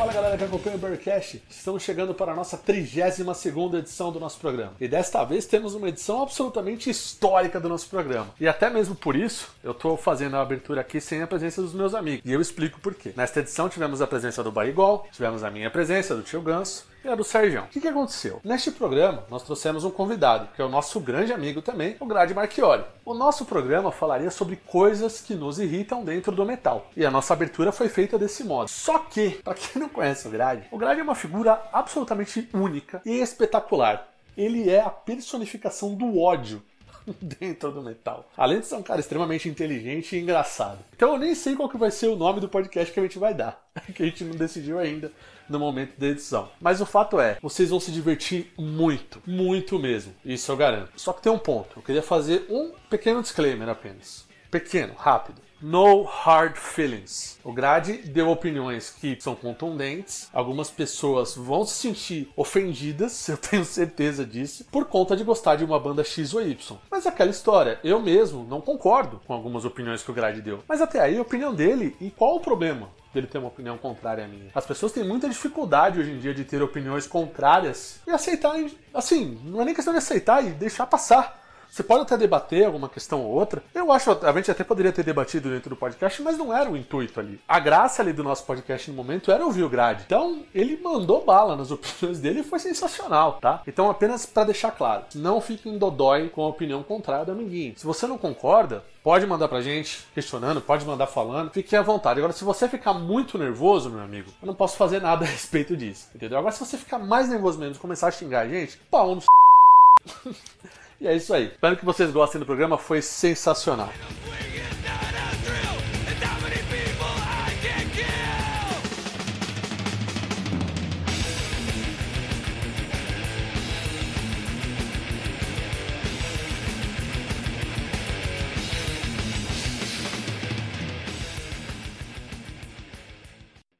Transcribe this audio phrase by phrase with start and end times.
[0.00, 4.40] Fala galera que acompanha o Bearcast, estamos chegando para a nossa 32 edição do nosso
[4.40, 4.72] programa.
[4.80, 8.28] E desta vez temos uma edição absolutamente histórica do nosso programa.
[8.40, 11.74] E até mesmo por isso, eu estou fazendo a abertura aqui sem a presença dos
[11.74, 12.22] meus amigos.
[12.24, 13.12] E eu explico por quê.
[13.14, 17.08] Nesta edição tivemos a presença do Barigol, tivemos a minha presença, do tio Ganso, e
[17.08, 17.62] a do Sérgio.
[17.62, 18.40] O que, que aconteceu?
[18.44, 22.34] Neste programa, nós trouxemos um convidado, que é o nosso grande amigo também, o Grade
[22.34, 22.84] Marchiori.
[23.04, 26.90] O nosso programa falaria sobre coisas que nos irritam dentro do metal.
[26.96, 28.68] E a nossa abertura foi feita desse modo.
[28.68, 33.00] Só que, para quem não conhece o Grade, o Grade é uma figura absolutamente única
[33.04, 34.08] e espetacular.
[34.36, 36.62] Ele é a personificação do ódio
[37.20, 38.28] dentro do metal.
[38.36, 40.78] Além de ser um cara extremamente inteligente e engraçado.
[40.94, 43.18] Então eu nem sei qual que vai ser o nome do podcast que a gente
[43.18, 43.60] vai dar,
[43.94, 45.10] que a gente não decidiu ainda
[45.50, 46.48] no momento da edição.
[46.60, 50.14] Mas o fato é, vocês vão se divertir muito, muito mesmo.
[50.24, 50.92] Isso eu garanto.
[50.96, 51.78] Só que tem um ponto.
[51.78, 54.28] Eu queria fazer um pequeno disclaimer apenas.
[54.50, 55.40] Pequeno, rápido.
[55.62, 57.38] No hard feelings.
[57.44, 60.28] O Grade deu opiniões que são contundentes.
[60.32, 65.64] Algumas pessoas vão se sentir ofendidas, eu tenho certeza disso, por conta de gostar de
[65.64, 66.78] uma banda X ou Y.
[66.90, 70.64] Mas é aquela história, eu mesmo não concordo com algumas opiniões que o Grade deu.
[70.66, 72.88] Mas até aí a opinião dele e qual o problema?
[73.12, 74.50] Dele ter uma opinião contrária à minha.
[74.54, 79.40] As pessoas têm muita dificuldade hoje em dia de ter opiniões contrárias e aceitarem, assim,
[79.44, 81.38] não é nem questão de aceitar e deixar passar.
[81.70, 83.62] Você pode até debater alguma questão ou outra.
[83.74, 86.76] Eu acho, a gente até poderia ter debatido dentro do podcast, mas não era o
[86.76, 87.40] intuito ali.
[87.46, 90.02] A graça ali do nosso podcast no momento era ouvir o Grade.
[90.04, 93.62] Então, ele mandou bala nas opiniões dele e foi sensacional, tá?
[93.66, 97.74] Então, apenas para deixar claro, não fiquem dodói com a opinião contrária do amiguinho.
[97.76, 102.20] Se você não concorda, Pode mandar pra gente questionando, pode mandar falando, fique à vontade.
[102.20, 105.74] Agora, se você ficar muito nervoso, meu amigo, eu não posso fazer nada a respeito
[105.74, 106.38] disso, entendeu?
[106.38, 109.22] Agora, se você ficar mais nervoso mesmo começar a xingar a gente, pau no
[111.00, 111.46] E é isso aí.
[111.46, 113.90] Espero que vocês gostem do programa, foi sensacional.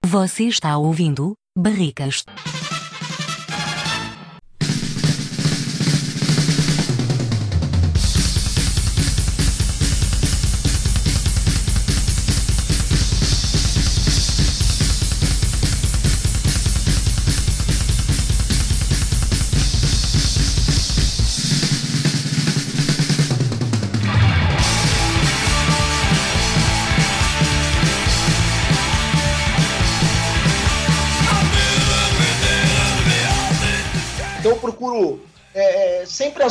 [0.07, 2.25] Você está ouvindo Barricas.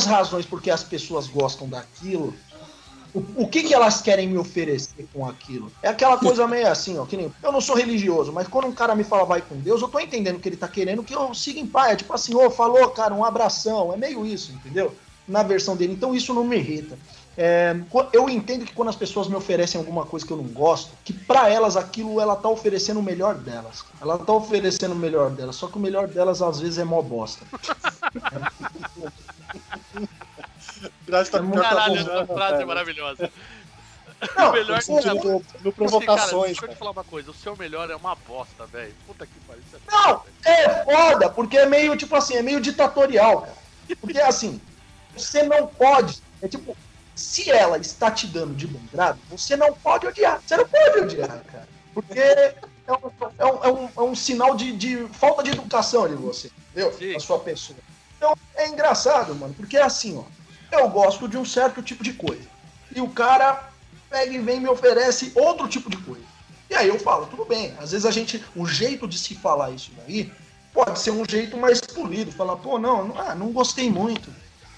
[0.00, 2.34] As razões porque as pessoas gostam daquilo.
[3.12, 5.70] O, o, que, que elas querem me oferecer com aquilo?
[5.82, 7.32] É aquela coisa meio assim, ó, que nem.
[7.42, 9.98] Eu não sou religioso, mas quando um cara me fala vai com Deus, eu tô
[9.98, 11.92] entendendo que ele tá querendo que eu siga em paz.
[11.92, 13.92] É tipo assim, ô, oh, falou, cara, um abração.
[13.92, 14.94] É meio isso, entendeu?
[15.26, 15.92] Na versão dele.
[15.92, 16.96] Então isso não me irrita.
[17.36, 17.74] É,
[18.12, 21.12] eu entendo que quando as pessoas me oferecem alguma coisa que eu não gosto, que
[21.12, 23.84] para elas aquilo ela tá oferecendo o melhor delas.
[24.00, 27.02] Ela tá oferecendo o melhor delas, só que o melhor delas às vezes é mó
[27.02, 27.44] bosta.
[31.06, 33.30] Graças tá Caralho, essa frase é maravilhosa.
[34.36, 36.30] Não, o melhor no, no provocações.
[36.30, 38.94] Cara, deixa eu te falar uma coisa, o seu melhor é uma bosta, velho.
[39.06, 39.62] Puta que pariu.
[39.72, 43.56] É não, é foda, porque é meio, tipo assim, é meio ditatorial, cara.
[44.00, 44.60] Porque assim,
[45.16, 46.22] você não pode.
[46.42, 46.76] É tipo,
[47.14, 50.40] se ela está te dando de bom grado, você não pode odiar.
[50.46, 51.68] Você não pode odiar, cara.
[51.94, 56.08] Porque é um, é um, é um, é um sinal de, de, falta de educação
[56.08, 56.92] de você, entendeu?
[56.92, 57.16] Sim.
[57.16, 57.78] A sua pessoa.
[58.20, 60.24] Então é engraçado, mano, porque é assim, ó.
[60.70, 62.46] Eu gosto de um certo tipo de coisa.
[62.94, 63.70] E o cara
[64.10, 66.24] pega e vem e me oferece outro tipo de coisa.
[66.68, 67.74] E aí eu falo, tudo bem.
[67.80, 70.30] Às vezes a gente, o jeito de se falar isso daí
[70.72, 72.30] pode ser um jeito mais polido.
[72.30, 74.30] Falar, pô, não, não, ah, não gostei muito.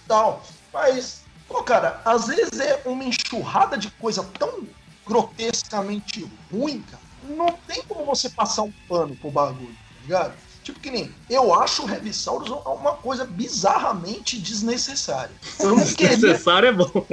[0.07, 0.43] Tal.
[0.73, 1.23] Mas
[1.53, 4.67] Pô, cara, às vezes é uma enxurrada de coisa tão
[5.07, 7.03] grotescamente ruim, cara.
[7.25, 10.35] Não tem como você passar um pano pro bagulho, tá ligado?
[10.63, 15.35] Tipo que nem, eu acho o Revisaurus uma coisa bizarramente desnecessária.
[15.59, 16.17] Eu não queria...
[16.17, 17.07] Desnecessário é bom.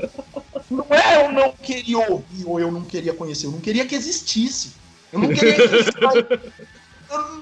[0.70, 3.96] Não é eu não queria ouvir ou eu não queria conhecer, eu não queria que
[3.96, 4.74] existisse.
[5.12, 5.98] Eu não queria que existisse.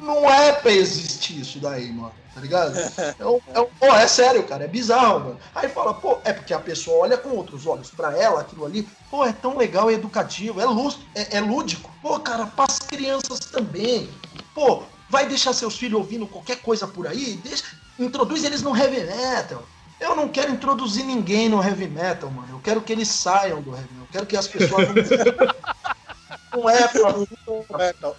[0.02, 2.78] Não é pra existir isso daí, mano tá ligado?
[3.18, 5.40] É, um, é, um, oh, é sério, cara, é bizarro, mano.
[5.56, 8.88] Aí fala, pô, é porque a pessoa olha com outros olhos para ela, aquilo ali,
[9.10, 11.92] pô, é tão legal e educativo, é, lúdico, é, é lúdico.
[12.00, 14.08] Pô, cara, para as crianças também.
[14.54, 17.64] Pô, vai deixar seus filhos ouvindo qualquer coisa por aí, deixa,
[17.98, 19.64] introduz eles no heavy metal.
[20.00, 22.50] Eu não quero introduzir ninguém no heavy metal, mano.
[22.52, 24.02] Eu quero que eles saiam do heavy metal.
[24.02, 24.88] Eu quero que as pessoas
[26.54, 28.16] não, é pra metal.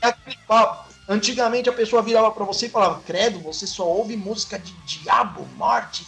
[0.00, 4.16] É aquele papo Antigamente a pessoa virava para você e falava: Credo, você só ouve
[4.16, 6.06] música de diabo, morte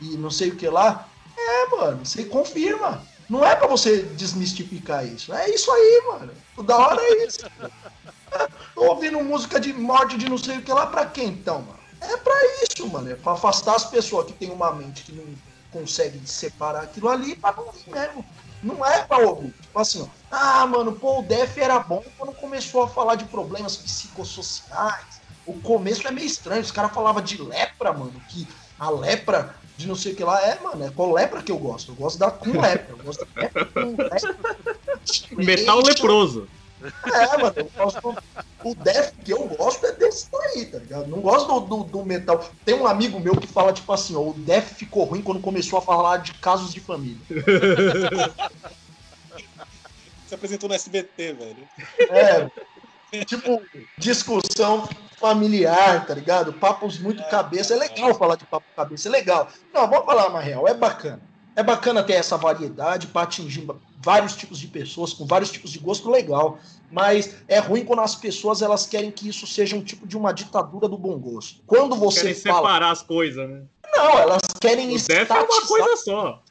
[0.00, 1.08] e não sei o que lá.
[1.36, 3.02] É, mano, você confirma.
[3.28, 5.32] Não é para você desmistificar isso.
[5.32, 6.32] É isso aí, mano.
[6.56, 7.40] O da hora é isso.
[8.74, 11.78] Tô ouvindo música de morte de não sei o que lá pra quê então, mano?
[12.00, 13.10] É pra isso, mano.
[13.10, 15.24] É pra afastar as pessoas que tem uma mente que não
[15.72, 18.24] consegue separar aquilo ali pra não vir mesmo.
[18.62, 19.52] Não é pra ouvir.
[19.60, 20.06] Tipo assim, ó.
[20.30, 25.20] Ah, mano, pô, o Def era bom quando começou a falar de problemas psicossociais.
[25.46, 26.62] O começo é meio estranho.
[26.62, 28.20] Os caras falavam de lepra, mano.
[28.28, 28.46] Que
[28.78, 30.84] a lepra de não sei o que lá é, mano.
[30.84, 31.92] É com lepra que eu gosto.
[31.92, 32.96] Eu gosto da com lepra.
[32.96, 34.36] Eu gosto da lepra com lepra.
[35.36, 36.48] Metal leproso.
[37.06, 38.16] É, mano, eu gosto.
[38.64, 41.06] O death que eu gosto é desse daí, tá ligado?
[41.08, 42.48] Não gosto do, do, do, metal.
[42.64, 45.78] Tem um amigo meu que fala, tipo assim, ó, o death ficou ruim quando começou
[45.78, 47.20] a falar de casos de família.
[50.26, 51.68] Você apresentou no SBT, velho.
[52.10, 52.50] É.
[53.24, 53.62] Tipo,
[53.96, 56.52] discussão familiar, tá ligado?
[56.52, 57.74] Papos muito é, cabeça.
[57.74, 59.48] É legal falar de papo cabeça, é legal.
[59.72, 61.20] Não, vamos falar uma real, é bacana.
[61.54, 63.66] É bacana ter essa variedade para atingir
[63.98, 66.58] vários tipos de pessoas, com vários tipos de gosto, legal.
[66.90, 70.32] Mas é ruim quando as pessoas elas querem que isso seja um tipo de uma
[70.32, 71.60] ditadura do bom gosto.
[71.66, 72.56] Quando você querem fala...
[72.56, 73.62] separar as coisas, né?
[73.92, 75.38] Não, elas querem o estatizar.
[75.38, 76.42] É uma coisa só.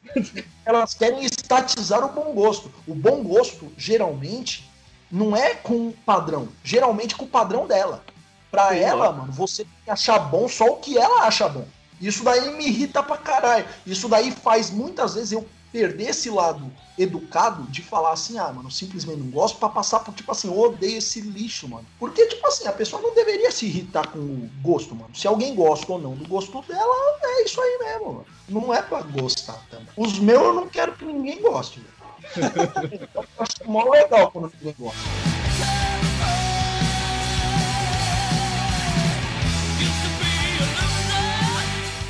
[0.64, 2.70] elas querem estatizar o bom gosto.
[2.86, 4.68] O bom gosto, geralmente,
[5.10, 6.48] não é com o padrão.
[6.64, 8.02] Geralmente com o padrão dela.
[8.50, 11.66] Pra Sim, ela, mano, você tem que achar bom só o que ela acha bom.
[12.00, 13.64] Isso daí me irrita pra caralho.
[13.86, 18.70] Isso daí faz muitas vezes eu perder esse lado educado de falar assim, ah, mano,
[18.70, 21.84] simplesmente não gosto, para passar por tipo assim, odeio esse lixo, mano.
[21.98, 25.14] Porque, tipo assim, a pessoa não deveria se irritar com o gosto, mano.
[25.14, 28.26] Se alguém gosta ou não do gosto dela, é isso aí mesmo, mano.
[28.48, 29.88] Não é pra gostar também.
[29.98, 31.96] Os meus eu não quero que ninguém goste, velho.
[33.14, 35.35] eu acho mó legal quando ninguém gosta.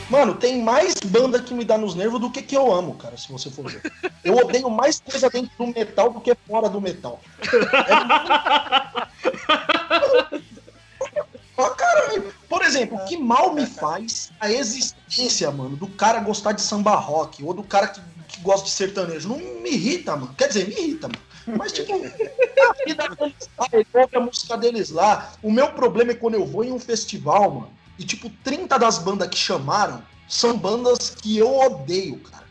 [0.08, 3.16] Mano, tem mais banda que me dá nos nervos do que que eu amo, cara,
[3.16, 3.82] se você for ver.
[4.22, 7.20] Eu odeio mais coisa dentro do metal do que fora do metal.
[7.42, 8.86] É...
[11.76, 12.34] caralho.
[12.48, 17.42] Por exemplo, que mal me faz a existência, mano, do cara gostar de samba rock
[17.44, 19.28] ou do cara que, que gosta de sertanejo.
[19.28, 20.34] Não me irrita, mano.
[20.36, 21.20] Quer dizer, me irrita, mano.
[21.58, 23.48] Mas, tipo, a vida deles
[23.94, 25.32] lá, a música deles lá.
[25.42, 28.98] O meu problema é quando eu vou em um festival, mano e, tipo, 30 das
[28.98, 32.44] bandas que chamaram são bandas que eu odeio, cara.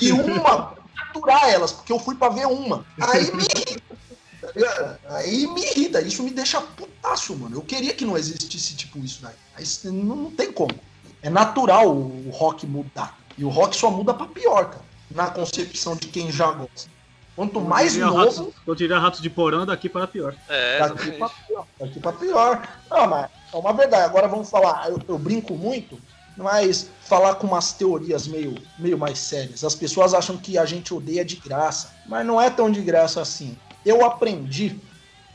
[0.00, 0.74] E uma,
[1.08, 2.84] aturar elas, porque eu fui pra ver uma.
[3.00, 5.00] Aí me irrita.
[5.10, 6.00] Aí me irrita.
[6.00, 7.56] Isso me deixa putaço, mano.
[7.56, 9.34] Eu queria que não existisse, tipo, isso daí.
[9.54, 10.74] Mas não, não tem como.
[11.22, 13.18] É natural o rock mudar.
[13.36, 14.84] E o rock só muda pra pior, cara.
[15.10, 16.90] Na concepção de quem já gosta.
[17.34, 18.18] Quanto mais eu novo.
[18.18, 20.34] Ratos, eu diria ratos de porão daqui para pior.
[20.48, 21.66] É, daqui para pior.
[21.78, 22.68] Daqui para pior.
[22.90, 24.04] Não, mas é uma verdade.
[24.04, 24.88] Agora vamos falar.
[24.90, 25.98] Eu, eu, brinco muito,
[26.36, 29.64] mas falar com umas teorias meio, meio mais sérias.
[29.64, 33.20] As pessoas acham que a gente odeia de graça, mas não é tão de graça
[33.20, 33.56] assim.
[33.84, 34.78] Eu aprendi,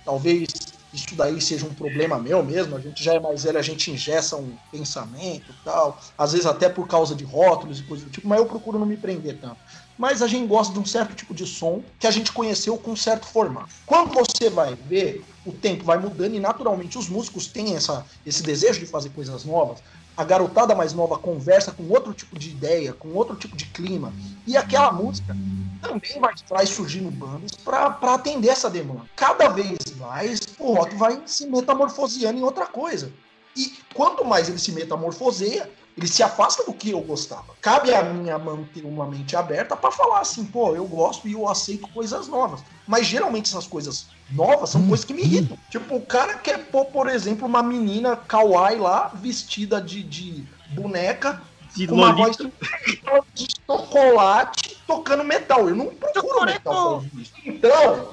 [0.06, 0.48] talvez
[0.94, 2.76] isso daí seja um problema meu mesmo.
[2.76, 6.70] A gente já é mais velho, a gente ingessa um pensamento tal, às vezes até
[6.70, 9.58] por causa de rótulos e coisas do tipo, mas eu procuro não me prender tanto
[9.98, 12.92] mas a gente gosta de um certo tipo de som que a gente conheceu com
[12.92, 13.70] um certo formato.
[13.86, 18.42] Quando você vai ver, o tempo vai mudando e naturalmente os músicos têm essa, esse
[18.44, 19.80] desejo de fazer coisas novas.
[20.16, 24.14] A garotada mais nova conversa com outro tipo de ideia, com outro tipo de clima.
[24.46, 25.36] E aquela música
[25.82, 29.02] também vai, vai surgindo bandas para atender essa demanda.
[29.16, 33.12] Cada vez mais o rock vai se metamorfoseando em outra coisa.
[33.56, 37.54] E quanto mais ele se metamorfoseia, ele se afasta do que eu gostava.
[37.62, 41.48] Cabe a minha manter uma mente aberta para falar assim, pô, eu gosto e eu
[41.48, 42.64] aceito coisas novas.
[42.88, 45.58] Mas geralmente essas coisas novas são coisas que me irritam.
[45.70, 51.42] Tipo, o cara quer pôr, por exemplo, uma menina kawaii lá, vestida de, de boneca,
[51.76, 55.70] de com uma voz de chocolate, tocando metal.
[55.70, 57.34] Eu não procuro metal isso.
[57.46, 58.10] Então,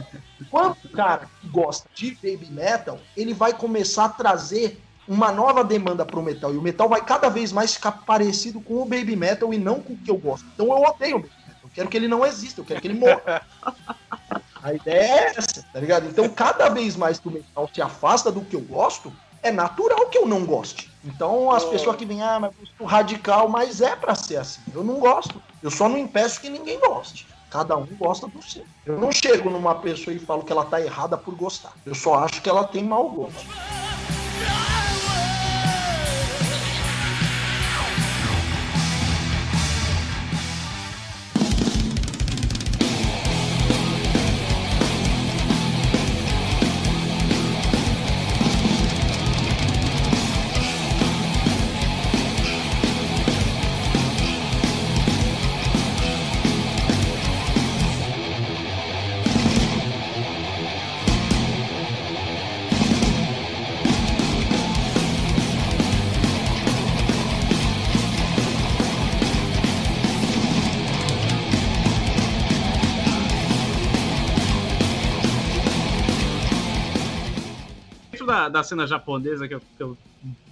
[0.50, 6.06] quando o cara gosta de baby metal, ele vai começar a trazer uma nova demanda
[6.06, 6.54] pro metal.
[6.54, 9.80] E o metal vai cada vez mais ficar parecido com o baby metal e não
[9.80, 10.46] com o que eu gosto.
[10.54, 11.60] Então eu odeio o baby metal.
[11.64, 13.42] Eu quero que ele não exista, eu quero que ele morra.
[14.62, 16.06] A ideia é essa, tá ligado?
[16.06, 19.10] Então, cada vez mais que o metal se afasta do que eu gosto,
[19.42, 20.90] é natural que eu não goste.
[21.02, 21.70] Então, as oh.
[21.70, 24.60] pessoas que vêm, ah, mas sou radical, mas é para ser assim.
[24.74, 25.42] Eu não gosto.
[25.62, 27.26] Eu só não impeço que ninguém goste.
[27.48, 28.64] Cada um gosta do seu.
[28.84, 31.72] Eu não chego numa pessoa e falo que ela tá errada por gostar.
[31.86, 33.46] Eu só acho que ela tem mau gosto.
[78.50, 79.97] Da, cena japonesa que eu, que eu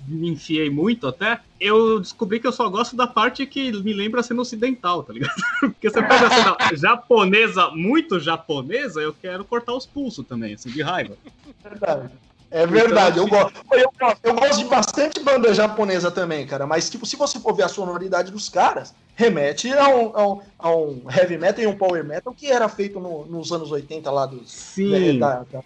[0.07, 4.21] me enfiei muito até, eu descobri que eu só gosto da parte que me lembra
[4.21, 5.35] a cena ocidental, tá ligado?
[5.61, 10.71] Porque você pega a cena japonesa, muito japonesa, eu quero cortar os pulsos também, assim,
[10.71, 11.17] de raiva.
[11.63, 12.11] Verdade.
[12.51, 13.61] É verdade, então, eu, gosto.
[13.71, 16.67] Eu, eu, gosto de bastante banda japonesa também, cara.
[16.67, 20.41] Mas, tipo, se você for ver a sonoridade dos caras, remete a um, a um,
[20.59, 24.11] a um heavy metal e um power metal que era feito no, nos anos 80
[24.11, 24.51] lá dos.
[24.51, 25.19] Sim.
[25.19, 25.63] Da, da, da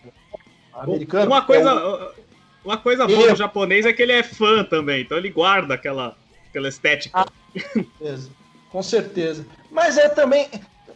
[0.75, 1.27] americano.
[1.27, 1.71] Uma coisa.
[1.71, 2.23] É
[2.65, 6.17] uma coisa boa do japonês é que ele é fã também, então ele guarda aquela,
[6.49, 7.21] aquela estética.
[7.21, 8.31] Ah, com certeza.
[8.71, 9.47] Com certeza.
[9.71, 10.49] Mas é também.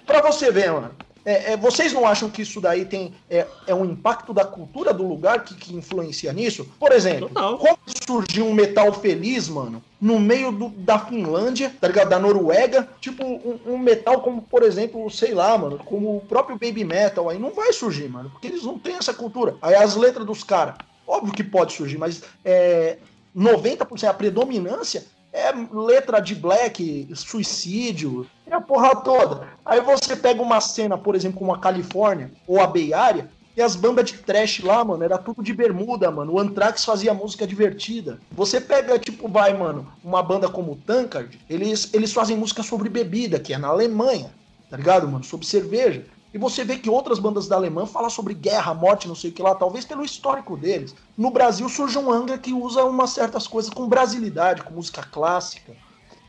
[0.06, 0.92] Pra você ver, mano.
[1.24, 4.94] É, é, vocês não acham que isso daí tem é, é um impacto da cultura
[4.94, 6.64] do lugar que, que influencia nisso?
[6.78, 7.58] Por exemplo, Total.
[7.58, 12.10] como surgiu um metal feliz, mano, no meio do, da Finlândia, tá ligado?
[12.10, 16.56] Da Noruega, tipo um, um, metal como, por exemplo, sei lá, mano, como o próprio
[16.56, 19.56] baby metal aí não vai surgir, mano, porque eles não têm essa cultura.
[19.60, 22.98] Aí as letras dos caras, óbvio que pode surgir, mas é,
[23.36, 29.48] 90% a predominância é letra de black, suicídio, é a porra toda.
[29.64, 33.62] Aí você pega uma cena, por exemplo, como a Califórnia ou a Bay Area, e
[33.62, 36.34] as bandas de trash lá, mano, era tudo de bermuda, mano.
[36.34, 38.20] O Anthrax fazia música divertida.
[38.30, 42.90] Você pega, tipo, vai, mano, uma banda como o Tankard, eles, eles fazem música sobre
[42.90, 44.30] bebida, que é na Alemanha,
[44.68, 45.24] tá ligado, mano?
[45.24, 46.04] Sobre cerveja.
[46.34, 49.32] E você vê que outras bandas da Alemanha falam sobre guerra, morte, não sei o
[49.32, 50.94] que lá, talvez pelo histórico deles.
[51.16, 55.72] No Brasil surge um Angra que usa umas certas coisas com brasilidade, com música clássica.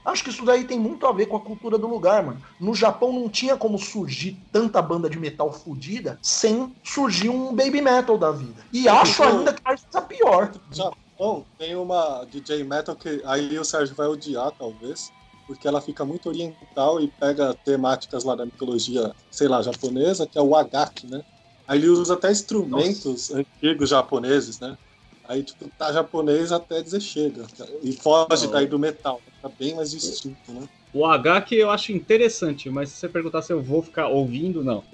[0.08, 2.42] Acho que isso daí tem muito a ver com a cultura do lugar, mano.
[2.60, 7.82] No Japão não tinha como surgir tanta banda de metal fodida sem surgir um baby
[7.82, 8.66] metal da vida.
[8.72, 10.52] E acho ainda que vai ser pior.
[10.72, 15.12] Japão tem uma DJ metal que aí o Sérgio vai odiar, talvez
[15.48, 20.38] porque ela fica muito oriental e pega temáticas lá da mitologia, sei lá, japonesa, que
[20.38, 21.24] é o agaki, né?
[21.66, 23.46] Aí ele usa até instrumentos Nossa.
[23.62, 24.78] antigos japoneses, né?
[25.24, 27.46] Aí, tipo, tá japonês até dizer chega.
[27.82, 29.22] E foge daí do metal.
[29.48, 30.68] Tá bem mais distinto, né?
[30.94, 34.84] O agaki eu acho interessante, mas se você perguntar se eu vou ficar ouvindo, não.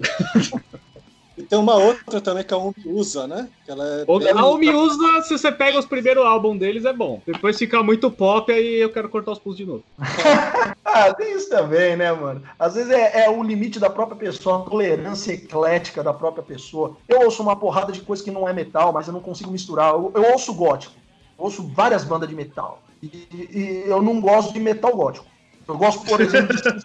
[1.36, 3.48] E tem uma outra também que a Umi usa, né?
[3.64, 4.30] Que ela é bem...
[4.30, 7.20] A Umi usa, se você pega os primeiros álbuns deles, é bom.
[7.26, 9.82] Depois fica muito pop, aí eu quero cortar os pulsos de novo.
[10.84, 12.40] ah, tem isso também, né, mano?
[12.56, 16.96] Às vezes é, é, o limite da própria pessoa, a tolerância eclética da própria pessoa.
[17.08, 19.92] Eu ouço uma porrada de coisa que não é metal, mas eu não consigo misturar.
[19.92, 20.94] Eu, eu ouço gótico.
[21.36, 22.80] Eu ouço várias bandas de metal.
[23.12, 25.26] E, e, eu não gosto de metal gótico.
[25.66, 26.62] Eu gosto, por exemplo, de...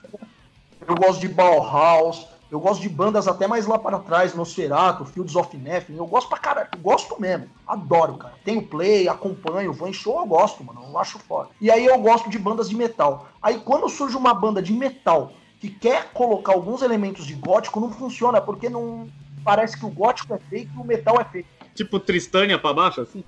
[0.87, 5.35] eu gosto de Bauhaus, eu gosto de bandas até mais lá para trás, Nosferatu, Fields
[5.35, 5.99] of Nephilim.
[5.99, 6.69] Eu gosto pra caralho.
[6.73, 7.47] Eu gosto mesmo.
[7.67, 8.33] Adoro, cara.
[8.43, 10.83] Tenho play, acompanho, vou em show, eu gosto, mano.
[10.89, 11.49] Eu acho foda.
[11.61, 13.27] E aí eu gosto de bandas de metal.
[13.41, 17.91] Aí quando surge uma banda de metal que quer colocar alguns elementos de gótico, não
[17.91, 19.07] funciona, porque não.
[19.43, 21.47] Parece que o gótico é fake e o metal é fake.
[21.75, 23.23] Tipo Tristânia pra baixo, assim?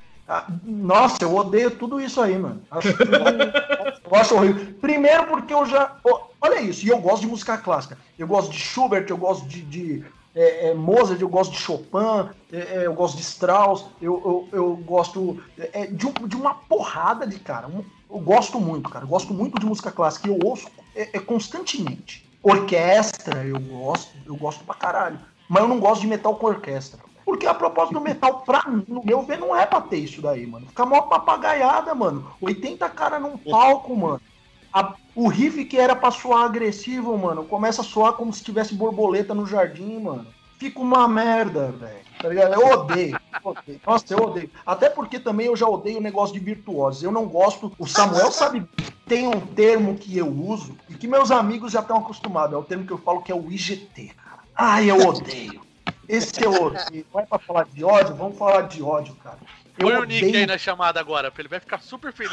[0.63, 2.61] Nossa, eu odeio tudo isso aí, mano.
[2.71, 4.73] Acho eu acho horrível.
[4.79, 5.95] Primeiro porque eu já.
[6.41, 7.97] Olha isso, e eu gosto de música clássica.
[8.17, 10.03] Eu gosto de Schubert, eu gosto de, de
[10.35, 14.59] é, é, Mozart, eu gosto de Chopin, é, é eu gosto de Strauss, eu, eu,
[14.59, 17.69] eu gosto é, de, de, uma porrada de cara.
[18.09, 19.05] Eu gosto muito, cara.
[19.05, 22.29] Eu gosto muito de música clássica e eu ouço é, constantemente.
[22.43, 25.19] Orquestra, eu gosto, eu gosto pra caralho.
[25.47, 26.99] Mas eu não gosto de metal com orquestra.
[27.25, 30.45] Porque a proposta do metal, pra, no meu ver, não é pra ter isso daí,
[30.45, 30.67] mano.
[30.67, 32.31] Fica mó papagaiada, mano.
[32.41, 34.21] 80 cara num palco, mano.
[34.73, 38.73] A, o riff que era pra soar agressivo, mano, começa a soar como se tivesse
[38.73, 40.27] borboleta no jardim, mano.
[40.57, 42.01] Fica uma merda, velho.
[42.21, 42.27] Tá?
[42.27, 43.81] Eu odeio, odeio.
[43.85, 44.49] Nossa, eu odeio.
[44.63, 47.01] Até porque também eu já odeio o negócio de virtuosos.
[47.01, 47.71] Eu não gosto.
[47.79, 48.63] O Samuel sabe.
[49.07, 52.53] Tem um termo que eu uso e que meus amigos já estão acostumados.
[52.53, 54.11] É o termo que eu falo que é o IGT.
[54.55, 55.61] Ai, eu odeio.
[56.07, 56.79] Esse é outro.
[57.13, 59.37] Não é pra falar de ódio, vamos falar de ódio, cara.
[59.77, 62.31] Eu Põe o Nick aí na chamada agora, ele vai ficar super feliz.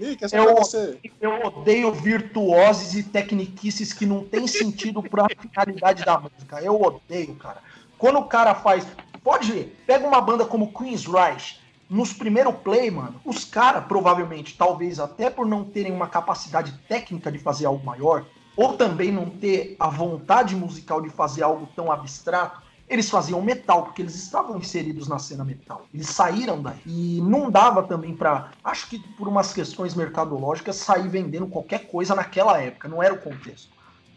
[0.00, 0.98] Nick, é só eu, você.
[1.20, 6.60] Eu odeio virtuoses e tecniquices que não tem sentido pra finalidade da música.
[6.60, 7.58] Eu odeio, cara.
[7.98, 8.86] Quando o cara faz.
[9.22, 11.60] Pode ver, pega uma banda como Queen's Rush.
[11.88, 17.30] Nos primeiros play, mano, os caras, provavelmente, talvez até por não terem uma capacidade técnica
[17.30, 18.24] de fazer algo maior,
[18.56, 23.84] ou também não ter a vontade musical de fazer algo tão abstrato, eles faziam metal,
[23.84, 25.86] porque eles estavam inseridos na cena metal.
[25.94, 26.78] Eles saíram daí.
[26.84, 32.14] E não dava também para, acho que por umas questões mercadológicas, sair vendendo qualquer coisa
[32.14, 33.70] naquela época, não era o contexto.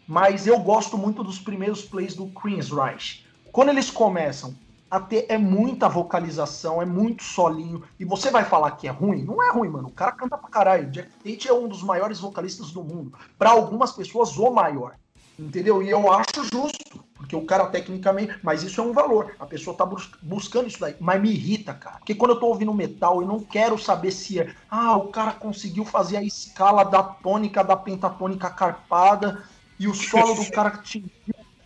[0.06, 3.26] Mas eu gosto muito dos primeiros plays do Queen's Reich.
[3.50, 4.54] Quando eles começam
[4.90, 7.82] a ter é muita vocalização, é muito solinho.
[7.98, 9.24] E você vai falar que é ruim?
[9.24, 9.88] Não é ruim, mano.
[9.88, 10.90] O cara canta pra caralho.
[10.90, 13.12] Jack Tate é um dos maiores vocalistas do mundo.
[13.38, 14.94] Para algumas pessoas, o maior.
[15.38, 15.82] Entendeu?
[15.82, 17.04] E eu acho justo.
[17.14, 18.38] Porque o cara tecnicamente.
[18.42, 19.34] Mas isso é um valor.
[19.40, 20.94] A pessoa tá bus buscando isso daí.
[21.00, 21.98] Mas me irrita, cara.
[21.98, 24.54] Porque quando eu tô ouvindo metal, eu não quero saber se é.
[24.70, 29.42] Ah, o cara conseguiu fazer a escala da tônica, da pentatônica carpada.
[29.78, 31.04] E o solo do cara que tinha.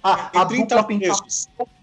[0.02, 1.79] A, a dupla pentatônica.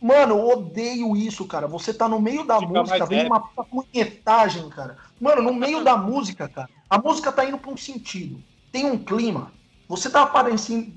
[0.00, 1.66] Mano, eu odeio isso, cara.
[1.66, 4.96] Você tá no meio da Fica música, vem uma punhetagem, cara.
[5.20, 6.70] Mano, no meio da música, cara.
[6.88, 8.42] A música tá indo pra um sentido.
[8.72, 9.52] Tem um clima.
[9.88, 10.92] Você tá aparecendo,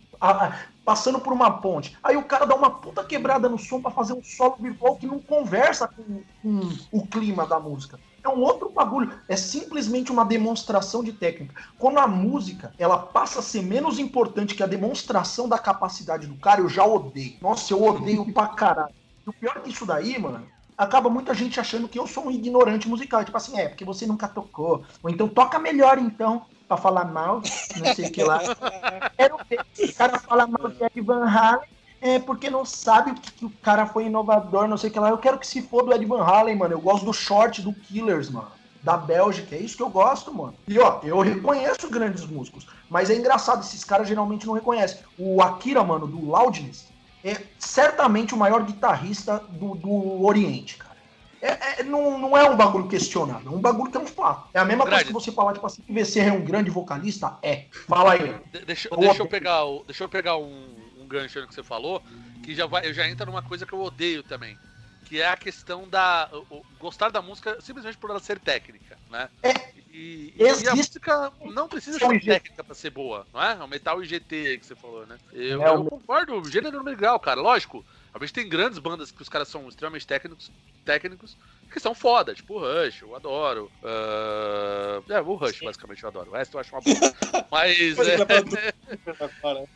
[0.86, 1.98] passando por uma ponte.
[2.02, 5.08] Aí o cara dá uma puta quebrada no som para fazer um solo virtual que
[5.08, 8.00] não conversa com, com, o clima da música.
[8.24, 9.20] É um outro bagulho.
[9.28, 11.62] É simplesmente uma demonstração de técnica.
[11.78, 16.36] Quando a música ela passa a ser menos importante que a demonstração da capacidade do
[16.36, 17.36] cara, eu já odeio.
[17.42, 18.94] Nossa, eu odeio pra caralho.
[19.26, 22.28] E o pior é que isso daí, mano, acaba muita gente achando que eu sou
[22.28, 23.26] um ignorante musical.
[23.26, 24.84] Tipo assim, é, porque você nunca tocou.
[25.02, 27.42] Ou então toca melhor, então pra falar mal,
[27.78, 28.40] não sei o que lá.
[29.18, 31.73] Quero ver o cara fala mal de Ed Van Halen
[32.04, 35.10] é porque não sabe que, que, o cara foi inovador, não sei o que lá.
[35.10, 36.74] Eu quero que se for do Ed Van Halen, mano.
[36.74, 38.52] Eu gosto do short do Killers, mano.
[38.82, 40.54] Da Bélgica, é isso que eu gosto, mano.
[40.68, 45.00] E ó, eu reconheço grandes músicos, mas é engraçado, esses caras geralmente não reconhecem.
[45.18, 46.90] O Akira, mano, do Loudness,
[47.24, 50.98] é certamente o maior guitarrista do, do Oriente, cara.
[51.42, 54.50] É, é, não, não é um bagulho questionável, é um bagulho que é um fato.
[54.54, 55.06] É a mesma grande.
[55.06, 57.38] coisa que você falar, tipo assim, que VC é um grande vocalista?
[57.42, 57.66] É.
[57.88, 58.36] Fala aí.
[58.52, 60.83] De, deixa, deixa, eu pegar, o, deixa eu pegar um
[61.14, 62.04] gancho no que você falou,
[62.44, 64.58] que já, vai, já entra numa coisa que eu odeio também.
[65.06, 66.30] Que é a questão da.
[66.50, 69.30] O, gostar da música simplesmente por ela ser técnica, né?
[69.44, 69.74] É.
[69.92, 73.54] E, e, a música não precisa ser técnica pra ser boa, não é?
[73.56, 75.20] O metal IGT que você falou, né?
[75.32, 77.40] Eu, é, eu concordo, o gênero é legal, cara.
[77.40, 80.52] Lógico, a gente tem grandes bandas que os caras são extremamente técnicos,
[80.84, 81.38] técnicos
[81.74, 83.72] que são foda, tipo o Rush, eu adoro.
[83.82, 85.12] Uh...
[85.12, 86.30] É, o Rush, basicamente, eu adoro.
[86.30, 86.96] O resto eu acho uma boa.
[87.52, 87.98] Mas.
[87.98, 88.18] é...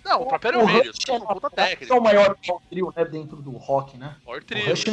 [0.05, 1.93] não, o próprio Iron Maiden, é uma puta técnica.
[1.93, 2.35] É o maior
[2.69, 4.15] trio, né, dentro do rock, né?
[4.25, 4.91] O, trio, o Rush é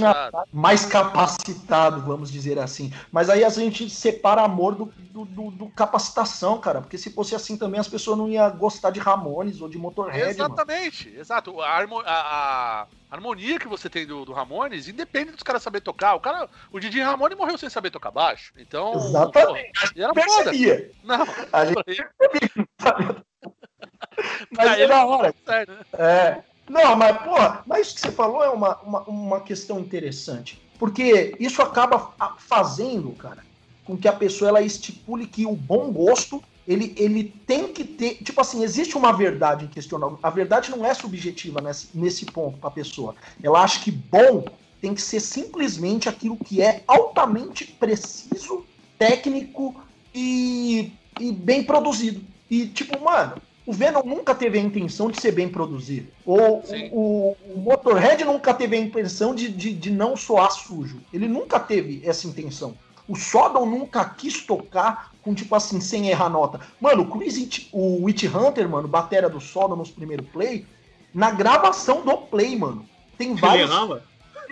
[0.51, 2.91] mais capacitado, vamos dizer assim.
[3.13, 6.81] Mas aí a gente separa amor do, do, do, do, capacitação, cara.
[6.81, 10.31] Porque se fosse assim também, as pessoas não iam gostar de Ramones ou de Motorhead.
[10.31, 11.21] Exatamente, mano.
[11.21, 11.61] exato.
[11.61, 16.15] A, a, a, harmonia que você tem do, do Ramones, independe dos caras saber tocar.
[16.15, 18.53] O cara, o Didi Ramone morreu sem saber tocar baixo.
[18.57, 18.95] Então.
[18.95, 19.81] Exatamente.
[19.81, 20.93] Pô, e era percebia.
[21.01, 21.17] foda.
[21.19, 22.05] Não, a gente
[24.51, 25.35] Mas é da hora.
[25.95, 26.43] É.
[26.69, 27.35] Não, mas, pô,
[27.67, 30.63] mas isso que você falou é uma, uma, uma questão interessante.
[30.79, 33.45] Porque isso acaba fazendo, cara,
[33.85, 38.17] com que a pessoa ela estipule que o bom gosto ele, ele tem que ter.
[38.23, 40.19] Tipo assim, existe uma verdade inquestionável.
[40.23, 43.15] A verdade não é subjetiva nesse, nesse ponto para a pessoa.
[43.43, 44.45] Ela acha que bom
[44.81, 48.65] tem que ser simplesmente aquilo que é altamente preciso,
[48.99, 49.75] técnico
[50.15, 52.21] e, e bem produzido.
[52.51, 56.09] E, tipo, mano, o Venom nunca teve a intenção de ser bem produzido.
[56.25, 61.01] Ou o, o, Motorhead nunca teve a intenção de, de, de não soar sujo.
[61.13, 62.77] Ele nunca teve essa intenção.
[63.07, 66.61] O Sodom nunca quis tocar com, tipo assim, sem errar nota.
[66.81, 70.67] Mano, o Chris, o Witch Hunter, mano, batera do Sodom nos primeiros play,
[71.13, 72.87] na gravação do play, mano,
[73.17, 73.71] tem vários...
[73.71, 74.03] Ele errava?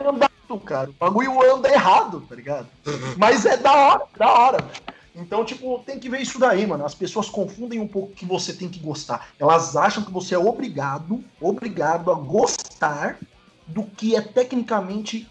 [0.01, 0.91] Andado, cara.
[0.91, 2.67] O bagulho anda errado, tá ligado?
[2.87, 3.15] Uhum.
[3.17, 4.93] Mas é da hora, da hora, velho.
[5.15, 6.85] Então, tipo, tem que ver isso daí, mano.
[6.85, 9.29] As pessoas confundem um pouco que você tem que gostar.
[9.39, 13.19] Elas acham que você é obrigado, obrigado a gostar
[13.67, 15.31] do que é tecnicamente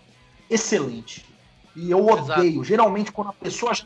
[0.49, 1.25] excelente.
[1.75, 2.49] E eu odeio.
[2.49, 2.63] Exato.
[2.63, 3.73] Geralmente, quando a pessoa.
[3.73, 3.85] Já,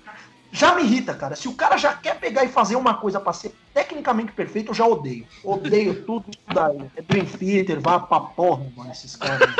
[0.51, 1.35] já me irrita, cara.
[1.35, 4.75] Se o cara já quer pegar e fazer uma coisa pra ser tecnicamente perfeito, eu
[4.75, 5.27] já odeio.
[5.43, 6.89] Odeio tudo isso daí.
[6.95, 9.49] É Dream Theater, vá pra porra, mano, esses caras.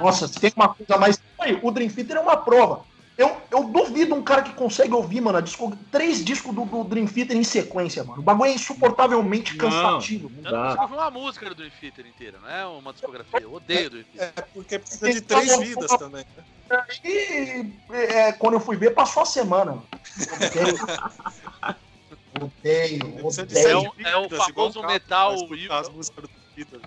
[0.00, 1.20] Nossa, se tem uma coisa mais.
[1.62, 2.84] o Dream Theater é uma prova.
[3.16, 7.06] Eu, eu duvido um cara que consegue ouvir, mano, disco, três discos do, do Dream
[7.06, 8.20] Theater em sequência, mano.
[8.20, 10.28] O bagulho é insuportavelmente cansativo.
[10.30, 13.40] Não, não eu não consigo uma música do Dream Theater inteira, não é uma discografia.
[13.40, 14.32] Eu odeio o Dream Theater.
[14.36, 16.24] É, porque precisa de três então, vidas eu, também.
[17.04, 19.82] E é, quando eu fui ver, passou a semana.
[22.40, 23.14] Odeio.
[23.22, 25.36] odeio, É, é o famoso metal.
[25.70, 26.80] As músicas do Peter.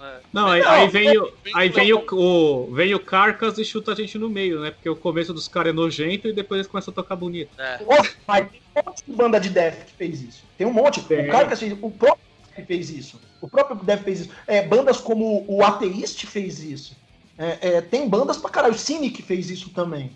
[0.00, 0.20] É.
[0.32, 3.94] Não, aí, aí, vem, o, aí vem, o, o, vem o Carcas e chuta a
[3.94, 4.70] gente no meio, né?
[4.70, 7.50] Porque o começo dos caras é nojento e depois eles começam a tocar bonito.
[7.58, 7.80] É.
[8.26, 10.44] Mas tem um monte de banda de Death que fez isso.
[10.56, 11.00] Tem um monte.
[11.00, 12.28] O Carcas fez o próprio
[12.66, 13.20] fez isso.
[13.40, 14.30] O próprio Death fez isso.
[14.46, 16.96] É, bandas como o Ateist fez isso.
[17.36, 18.74] É, é, tem bandas pra caralho.
[18.74, 20.12] O Cynic fez isso também.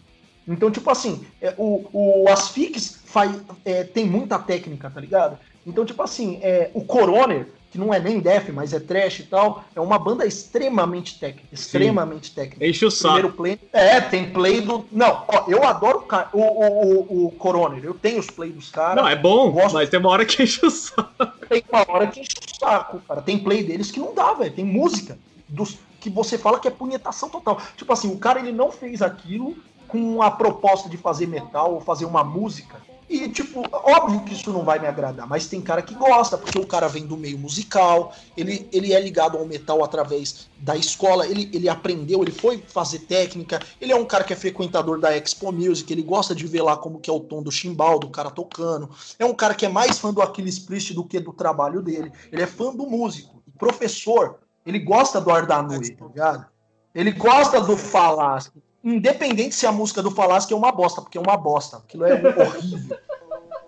[0.46, 5.38] Então, tipo assim, é, o, o Asfix faz, é, tem muita técnica, tá ligado?
[5.64, 9.22] Então, tipo assim, é, o Coroner que não é nem def, mas é trash e
[9.22, 12.34] tal, é uma banda extremamente técnica, extremamente Sim.
[12.34, 12.66] técnica.
[12.66, 13.32] Enche o saco.
[13.32, 16.04] Play, é, tem play do, não, ó, eu adoro
[16.34, 18.96] o, o, o, o Coroner, eu tenho os play dos caras.
[18.96, 19.72] Não, é bom, gosto...
[19.72, 21.08] mas tem uma hora que enche o saco.
[21.48, 23.22] tem uma hora que enche o saco, cara.
[23.22, 24.52] Tem play deles que não dá, velho.
[24.52, 27.58] Tem música dos que você fala que é punhetação total.
[27.76, 29.56] Tipo assim, o cara ele não fez aquilo
[29.88, 32.76] com a proposta de fazer metal ou fazer uma música.
[33.08, 36.58] E, tipo, óbvio que isso não vai me agradar, mas tem cara que gosta, porque
[36.58, 41.26] o cara vem do meio musical, ele, ele é ligado ao metal através da escola,
[41.26, 45.16] ele, ele aprendeu, ele foi fazer técnica, ele é um cara que é frequentador da
[45.16, 48.08] Expo Music, ele gosta de ver lá como que é o tom do chimbal, do
[48.08, 48.88] cara tocando,
[49.18, 52.10] é um cara que é mais fã do Aquiles Priest do que do trabalho dele,
[52.30, 56.46] ele é fã do músico, professor, ele gosta do Ardanui, tá ligado?
[56.94, 61.20] Ele gosta do Falasque, independente se a música do Falasque é uma bosta, porque é
[61.20, 61.78] uma bosta.
[61.78, 62.98] Aquilo é horrível.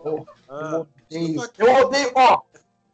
[0.04, 1.50] Eu, eu odeio.
[1.56, 2.42] Eu odeio, ó.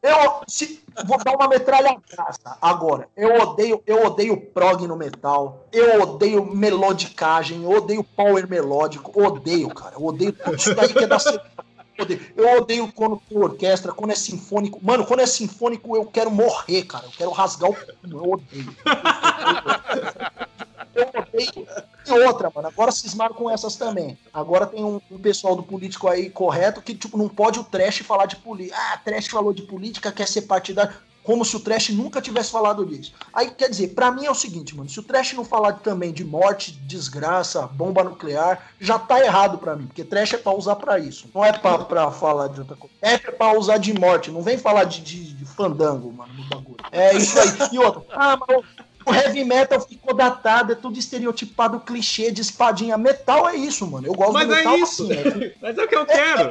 [0.01, 3.09] Eu se, vou dar uma metralha graça agora.
[3.17, 5.67] Eu odeio, eu odeio prog no metal.
[5.73, 7.65] Eu odeio melodicagem.
[7.65, 9.21] Eu odeio power melódico.
[9.21, 9.97] Odeio, cara.
[9.97, 11.19] Eu odeio tudo isso daí que é da
[12.35, 14.79] eu odeio quando tem orquestra, quando é sinfônico.
[14.83, 17.05] Mano, quando é sinfônico, eu quero morrer, cara.
[17.05, 17.77] Eu quero rasgar o.
[18.09, 18.75] Eu odeio.
[18.75, 18.93] Eu
[19.93, 20.50] odeio.
[22.07, 22.69] E outra, mano.
[22.69, 24.19] Agora cismaram com essas também.
[24.33, 27.99] Agora tem um, um, pessoal do político aí correto que, tipo, não pode o trash
[27.99, 28.77] falar de política.
[28.79, 32.85] Ah, trash falou de política, quer ser partidário como se o Trash nunca tivesse falado
[32.85, 33.13] disso.
[33.33, 36.13] Aí, quer dizer, para mim é o seguinte, mano, se o Trash não falar também
[36.13, 40.77] de morte, desgraça, bomba nuclear, já tá errado para mim, porque Trash é pra usar
[40.77, 42.95] para isso, não é pra, pra falar de outra coisa.
[43.03, 46.77] É pra usar de morte, não vem falar de, de, de fandango, mano, no bagulho.
[46.91, 47.51] É isso aí.
[47.73, 48.65] E outra, ah, mas
[49.07, 52.99] o heavy metal ficou datado, é tudo estereotipado, clichê de espadinha.
[52.99, 54.07] Metal é isso, mano.
[54.07, 54.75] Eu gosto Mas do metal.
[54.75, 55.05] é isso.
[55.05, 56.51] Assim, é, Mas é o que eu quero.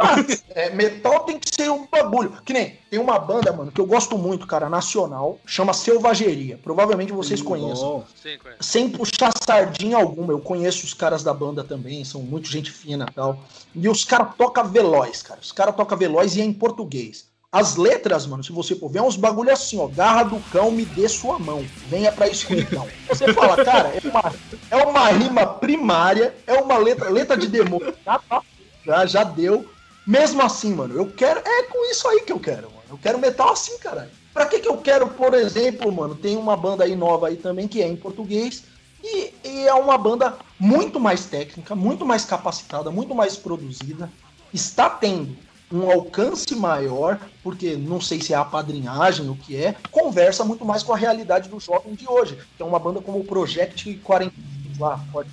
[0.49, 2.31] É, é, metal tem que ser um bagulho.
[2.43, 6.59] Que nem tem uma banda, mano, que eu gosto muito, cara, nacional, chama Selvageria.
[6.63, 8.03] Provavelmente vocês conheçam.
[8.15, 8.63] Sim, conheço.
[8.63, 10.33] Sem puxar sardinha alguma.
[10.33, 13.39] Eu conheço os caras da banda também, são muito gente fina e tal.
[13.75, 15.39] E os caras tocam veloz, cara.
[15.39, 17.28] Os caras tocam veloz e é em português.
[17.51, 19.87] As letras, mano, se você for ver, é uns bagulho assim, ó.
[19.87, 21.65] Garra do cão, me dê sua mão.
[21.87, 22.87] Venha pra escuridão.
[23.07, 24.33] Você fala, cara, é uma,
[24.69, 27.95] é uma rima primária, é uma letra, letra de demônio.
[28.05, 28.41] Já, tá,
[28.85, 29.67] já, já deu.
[30.05, 31.39] Mesmo assim, mano, eu quero.
[31.43, 32.83] É com isso aí que eu quero, mano.
[32.87, 34.11] Eu quero metal assim, caralho.
[34.31, 36.13] Pra que que eu quero, por exemplo, mano?
[36.13, 38.63] Tem uma banda aí nova aí também que é em português.
[39.03, 44.07] E, e é uma banda muito mais técnica, muito mais capacitada, muito mais produzida.
[44.53, 45.35] Está tendo
[45.71, 50.65] um alcance maior, porque não sei se é a padrinhagem, o que é, conversa muito
[50.65, 52.37] mais com a realidade do jovem de hoje.
[52.57, 54.33] Que é uma banda como o Project 40
[54.79, 55.29] lá, pode.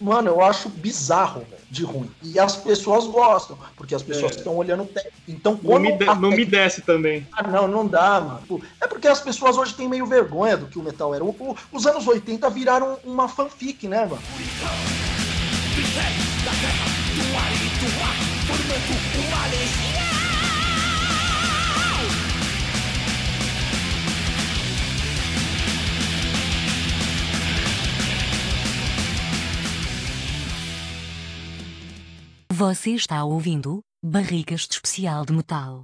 [0.00, 2.10] Mano, eu acho bizarro de ruim.
[2.22, 4.36] E as pessoas gostam, porque as pessoas é.
[4.36, 5.18] estão olhando o técnico.
[5.28, 7.26] Então, não, me, de, não me desce também.
[7.30, 8.62] Ah, não, não dá, mano.
[8.80, 11.22] É porque as pessoas hoje têm meio vergonha do que o metal era.
[11.22, 14.22] O, o, os anos 80 viraram uma fanfic, né, mano?
[18.50, 20.10] Uma legião.
[32.52, 35.82] Você está ouvindo Barricas de Especial de Metal.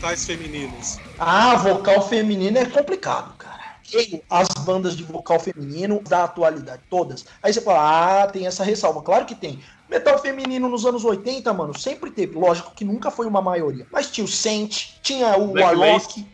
[0.00, 0.98] Vocais femininos?
[1.18, 3.60] Ah, vocal feminino é complicado, cara.
[4.30, 7.26] As bandas de vocal feminino da atualidade, todas.
[7.42, 9.02] Aí você fala, ah, tem essa ressalva.
[9.02, 9.60] Claro que tem.
[9.90, 12.38] Metal feminino nos anos 80, mano, sempre teve.
[12.38, 13.86] Lógico que nunca foi uma maioria.
[13.90, 16.26] Mas tinha o Saint, tinha o Black Warlock.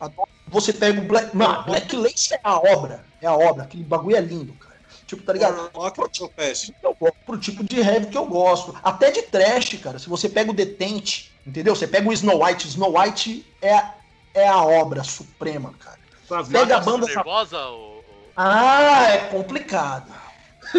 [0.48, 1.34] Você pega o Black.
[1.34, 3.04] Mano, Black Lace é a obra.
[3.20, 3.64] É a obra.
[3.64, 4.76] Aquele bagulho é lindo, cara.
[5.06, 5.70] Tipo, tá ligado?
[5.70, 6.30] Pro, tipo,
[7.24, 8.76] pro tipo de heavy que eu gosto.
[8.82, 9.98] Até de trash, cara.
[9.98, 11.76] Se você pega o Detente, Entendeu?
[11.76, 13.82] Você pega o Snow White, Snow White é,
[14.34, 15.98] é a obra suprema, cara.
[16.50, 17.06] Pega a banda.
[17.06, 18.04] Nervosa, ou...
[18.36, 20.12] Ah, é complicado.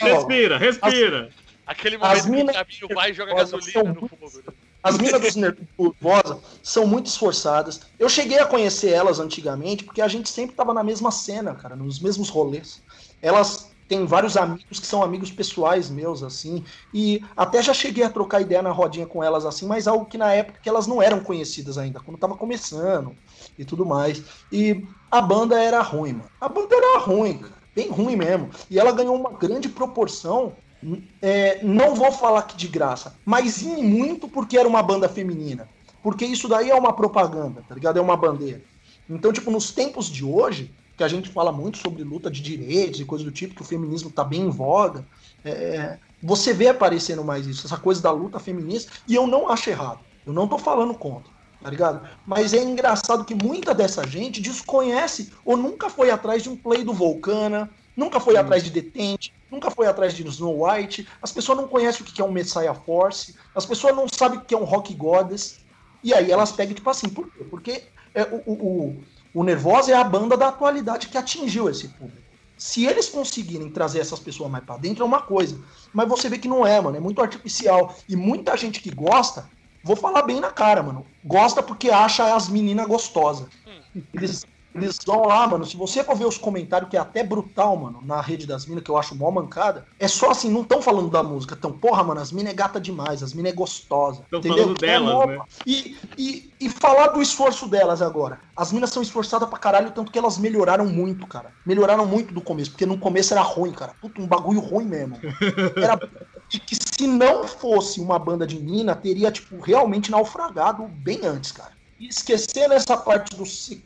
[0.00, 1.30] respira, respira.
[1.66, 2.64] Aquele momento mina...
[2.64, 4.30] que o e joga gasolina no fogo.
[4.82, 7.80] As minas dos Nervosa são muito esforçadas.
[7.98, 11.76] Eu cheguei a conhecer elas antigamente porque a gente sempre tava na mesma cena, cara,
[11.76, 12.82] nos mesmos rolês.
[13.20, 18.08] Elas tem vários amigos que são amigos pessoais meus, assim, e até já cheguei a
[18.08, 21.02] trocar ideia na rodinha com elas, assim, mas algo que na época que elas não
[21.02, 23.16] eram conhecidas ainda, quando tava começando
[23.58, 24.22] e tudo mais.
[24.52, 26.30] E a banda era ruim, mano.
[26.40, 28.50] A banda era ruim, cara, bem ruim mesmo.
[28.70, 30.52] E ela ganhou uma grande proporção
[31.20, 35.68] é, não vou falar que de graça, mas em muito porque era uma banda feminina.
[36.00, 37.98] Porque isso daí é uma propaganda, tá ligado?
[37.98, 38.62] É uma bandeira.
[39.08, 43.00] Então, tipo, nos tempos de hoje, que a gente fala muito sobre luta de direitos
[43.00, 45.06] e coisas do tipo, que o feminismo está bem em voga.
[45.42, 49.70] É, Você vê aparecendo mais isso, essa coisa da luta feminista, e eu não acho
[49.70, 50.00] errado.
[50.26, 51.32] Eu não tô falando contra,
[51.62, 52.06] tá ligado?
[52.26, 56.84] Mas é engraçado que muita dessa gente desconhece ou nunca foi atrás de um play
[56.84, 61.08] do Volcana, nunca foi atrás de Detente, nunca foi atrás de Snow White.
[61.22, 64.42] As pessoas não conhecem o que é um Messiah Force, as pessoas não sabem o
[64.42, 65.60] que é um Rock Goddess.
[66.04, 67.44] E aí elas pegam, tipo assim, por quê?
[67.44, 67.84] Porque
[68.14, 69.02] é, o, o,
[69.34, 72.20] o, Nervosa é a banda da atualidade que atingiu esse público.
[72.56, 75.58] Se eles conseguirem trazer essas pessoas mais para dentro, é uma coisa.
[75.94, 76.96] Mas você vê que não é, mano.
[76.96, 77.96] É muito artificial.
[78.06, 79.48] E muita gente que gosta,
[79.82, 81.06] vou falar bem na cara, mano.
[81.24, 83.48] Gosta porque acha as meninas gostosas.
[84.12, 85.64] Eles eles vão lá, mano.
[85.64, 88.84] Se você for ver os comentários, que é até brutal, mano, na rede das minas,
[88.84, 91.54] que eu acho mó mancada, é só assim, não estão falando da música.
[91.58, 94.22] Então, porra, mano, as minas é gata demais, as minas é gostosa.
[94.22, 94.64] Estão entendeu?
[94.64, 95.44] falando delas, é né?
[95.66, 98.40] E, e, e falar do esforço delas agora.
[98.54, 101.52] As minas são esforçadas pra caralho, tanto que elas melhoraram muito, cara.
[101.66, 103.94] Melhoraram muito do começo, porque no começo era ruim, cara.
[104.00, 105.16] Puta, um bagulho ruim mesmo.
[105.76, 105.98] Era.
[106.52, 111.52] E que se não fosse uma banda de mina, teria, tipo, realmente naufragado bem antes,
[111.52, 111.79] cara.
[112.00, 113.44] E esquecendo essa parte do,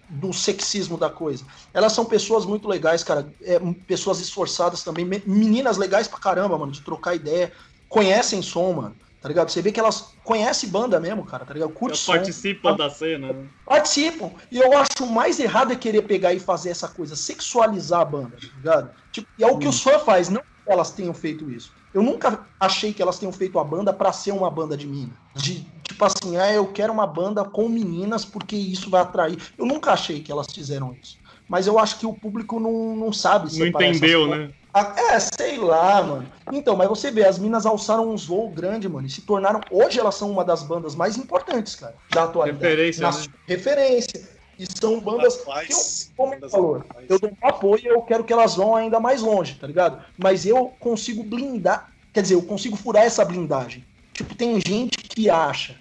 [0.08, 1.44] do sexismo da coisa.
[1.74, 3.28] Elas são pessoas muito legais, cara.
[3.42, 5.04] É, pessoas esforçadas também.
[5.04, 7.52] me- Meninas legais pra caramba, mano, de trocar ideia.
[7.88, 8.96] Conhecem som, mano.
[9.20, 9.50] Tá ligado?
[9.50, 11.72] Você vê que elas conhecem banda mesmo, cara, tá ligado?
[11.72, 12.12] Curte som.
[12.12, 13.48] participam da cena, né?
[13.64, 14.30] Participam.
[14.52, 18.36] E eu acho mais errado é querer pegar e fazer essa coisa, sexualizar a banda,
[18.36, 18.90] tá ligado?
[19.10, 21.72] Tipo, e é o que os fãs faz, não que elas tenham feito isso.
[21.94, 25.12] Eu nunca achei que elas tenham feito a banda pra ser uma banda de mina.
[25.36, 29.38] De, tipo assim, ah, eu quero uma banda com meninas porque isso vai atrair.
[29.56, 31.18] Eu nunca achei que elas fizeram isso.
[31.48, 34.50] Mas eu acho que o público não, não sabe Não entendeu, né?
[34.72, 36.26] Ah, É, sei lá, mano.
[36.52, 39.60] Então, mas você vê, as minas alçaram uns voos grandes, mano, e se tornaram.
[39.70, 42.64] Hoje elas são uma das bandas mais importantes, cara, da atualidade.
[42.64, 43.34] Referência, Nas- né?
[43.46, 44.33] Referência.
[44.58, 45.38] E são bandas.
[45.40, 48.32] Rapaz, que eu, como bandas ele falou, eu dou um apoio e eu quero que
[48.32, 50.04] elas vão ainda mais longe, tá ligado?
[50.16, 51.92] Mas eu consigo blindar.
[52.12, 53.84] Quer dizer, eu consigo furar essa blindagem.
[54.12, 55.76] Tipo, tem gente que acha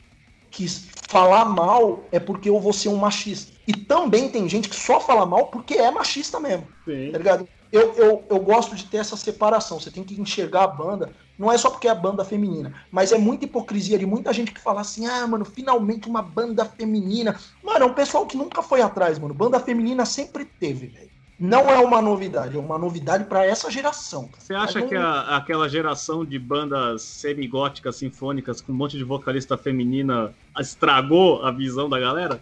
[0.50, 0.68] que
[1.08, 3.54] falar mal é porque eu vou ser um machista.
[3.68, 7.12] E também tem gente que só fala mal porque é machista mesmo Sim.
[7.12, 7.48] tá ligado?
[7.72, 9.80] Eu, eu, eu gosto de ter essa separação.
[9.80, 11.12] Você tem que enxergar a banda.
[11.38, 14.52] Não é só porque é a banda feminina, mas é muita hipocrisia de muita gente
[14.52, 17.36] que fala assim: ah, mano, finalmente uma banda feminina.
[17.64, 19.34] Mano, é um pessoal que nunca foi atrás, mano.
[19.34, 21.10] Banda feminina sempre teve, velho.
[21.40, 24.30] Não é uma novidade, é uma novidade pra essa geração.
[24.38, 29.58] Você acha que a- aquela geração de bandas semigóticas sinfônicas com um monte de vocalista
[29.58, 32.40] feminina estragou a visão da galera?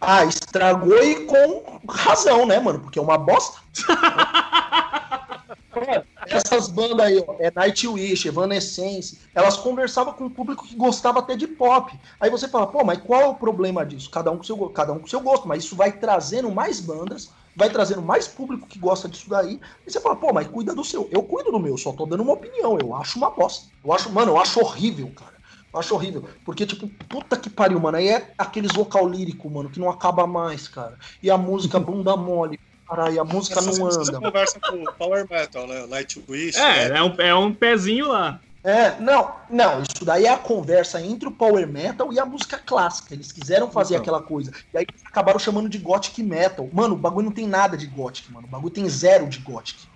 [0.00, 2.80] Ah, estragou e com razão, né, mano?
[2.80, 3.58] Porque é uma bosta.
[6.26, 11.36] Essas bandas aí, ó, é Nightwish, Evanescence, elas conversavam com um público que gostava até
[11.36, 11.98] de pop.
[12.20, 14.10] Aí você fala, pô, mas qual é o problema disso?
[14.10, 17.30] Cada um com seu, cada um com seu gosto, mas isso vai trazendo mais bandas,
[17.56, 19.60] vai trazendo mais público que gosta disso daí.
[19.86, 21.08] E você fala, pô, mas cuida do seu.
[21.10, 22.78] Eu cuido do meu, só tô dando uma opinião.
[22.78, 23.70] Eu acho uma bosta.
[23.84, 25.34] Eu acho, mano, eu acho horrível, cara.
[25.72, 26.24] Eu acho horrível.
[26.44, 27.96] Porque, tipo, puta que pariu, mano.
[27.98, 30.98] Aí é aqueles vocal lírico, mano, que não acaba mais, cara.
[31.22, 32.58] E a música bunda mole.
[32.88, 34.20] Caralho, a música não anda.
[34.20, 35.86] conversa com o Power Metal, né?
[35.86, 36.58] Nightwish.
[36.58, 36.98] É, né?
[36.98, 38.40] é um, é um pezinho lá.
[38.64, 42.56] É, não, não, isso daí é a conversa entre o power metal e a música
[42.56, 43.12] clássica.
[43.12, 44.02] Eles quiseram fazer Então.
[44.02, 44.52] aquela coisa.
[44.72, 46.66] E aí acabaram chamando de gothic metal.
[46.72, 48.46] Mano, o bagulho não tem nada de gothic, mano.
[48.46, 49.86] O bagulho tem zero de gothic.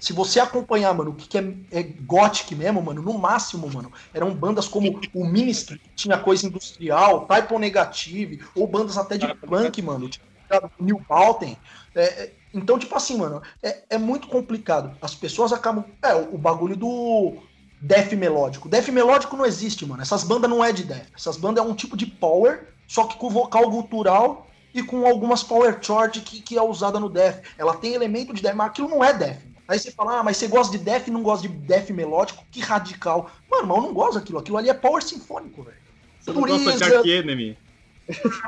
[0.00, 3.92] Se você acompanhar, mano, o que, que é, é gothic mesmo, mano, no máximo, mano,
[4.12, 9.34] eram bandas como o Ministry, que tinha coisa industrial, Typo Negative, ou bandas até de
[9.34, 10.24] punk, mano, tipo,
[10.80, 11.56] New Balten.
[11.94, 14.96] É, é, então, tipo assim, mano, é, é muito complicado.
[15.00, 15.84] As pessoas acabam.
[16.02, 17.36] É, o, o bagulho do
[17.80, 18.68] death melódico.
[18.68, 20.02] Death melódico não existe, mano.
[20.02, 21.06] Essas bandas não é de death.
[21.14, 25.42] Essas bandas é um tipo de power, só que com vocal gutural e com algumas
[25.42, 27.42] power chord que, que é usada no death.
[27.56, 29.38] Ela tem elemento de death, mas aquilo não é death.
[29.66, 32.44] Aí você fala, ah, mas você gosta de death e não gosta de death melódico?
[32.50, 33.30] Que radical.
[33.50, 34.38] Mano, mas eu não gosto daquilo.
[34.38, 35.76] Aquilo ali é power sinfônico, velho.
[36.20, 37.58] Você não gosta de Ark Enemy?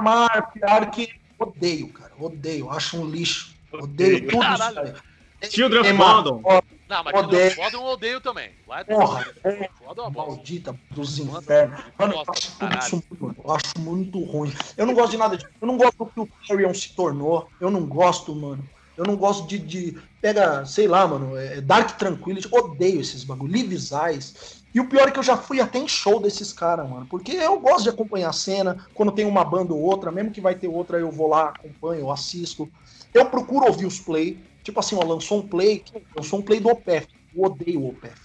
[0.03, 2.13] Mar, pior que odeio, cara.
[2.19, 2.71] Odeio.
[2.71, 3.55] Acho um lixo.
[3.73, 4.89] Odeio tudo Caralho.
[4.89, 5.03] isso
[5.43, 5.51] aí.
[5.51, 6.43] Children of Tem Bodom.
[6.89, 7.51] Não, mas Odeio.
[7.57, 8.51] Foda eu odeio também.
[8.67, 9.69] Vai Porra, é.
[10.15, 11.81] Maldita dos infernos.
[11.99, 13.37] Mano, eu acho isso muito, mano.
[13.45, 14.53] Eu acho muito ruim.
[14.77, 15.51] Eu não gosto de nada disso.
[15.61, 17.51] Eu não gosto do que o Carrion se tornou.
[17.61, 18.65] Eu não gosto, mano.
[18.97, 19.59] Eu não gosto de.
[19.59, 21.37] de- pega, sei lá, mano.
[21.37, 22.49] é Dark Tranquility.
[22.51, 23.53] Odeio esses bagulho.
[23.53, 24.65] Lives Eyes.
[24.77, 27.07] E o pior é que eu já fui até em show desses caras, mano.
[27.09, 28.87] Porque eu gosto de acompanhar a cena.
[28.93, 32.03] Quando tem uma banda ou outra, mesmo que vai ter outra, eu vou lá, acompanho,
[32.03, 32.69] eu assisto.
[33.15, 34.39] Eu procuro ouvir os play.
[34.63, 35.83] Tipo assim, ó, lançou um play.
[36.15, 37.09] Lançou um play do OPEF.
[37.35, 38.21] Eu odeio o OPEF.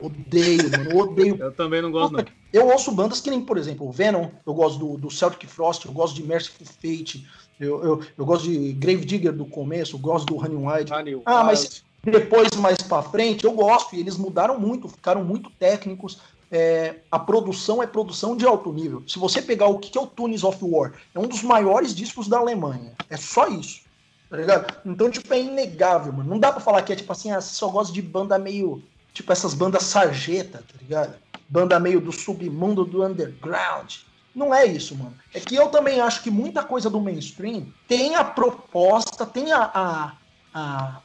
[0.00, 0.90] Odeio, mano.
[0.90, 2.24] Eu odeio Eu também não gosto, não.
[2.52, 5.86] eu ouço bandas que nem, por exemplo, o Venom, eu gosto do, do Celtic Frost,
[5.86, 7.28] eu gosto de Merciful Fate,
[7.60, 10.92] eu, eu, eu gosto de Grave Digger do começo, eu gosto do Honey White.
[10.92, 15.50] Honey Ah, mas depois, mais pra frente, eu gosto, e eles mudaram muito, ficaram muito
[15.50, 16.20] técnicos.
[16.50, 19.02] É, a produção é produção de alto nível.
[19.06, 22.28] Se você pegar o que é o Tunes of War, é um dos maiores discos
[22.28, 22.92] da Alemanha.
[23.08, 23.82] É só isso.
[24.28, 24.74] Tá ligado?
[24.84, 26.28] Então, tipo, é inegável, mano.
[26.28, 28.82] Não dá pra falar que é tipo assim, ah, você só gosta de banda meio.
[29.14, 31.14] Tipo, essas bandas sarjeta, tá ligado?
[31.48, 33.96] Banda meio do submundo do underground.
[34.34, 35.14] Não é isso, mano.
[35.32, 39.70] É que eu também acho que muita coisa do mainstream tem a proposta, tem a,
[39.74, 40.12] a,
[40.54, 41.00] a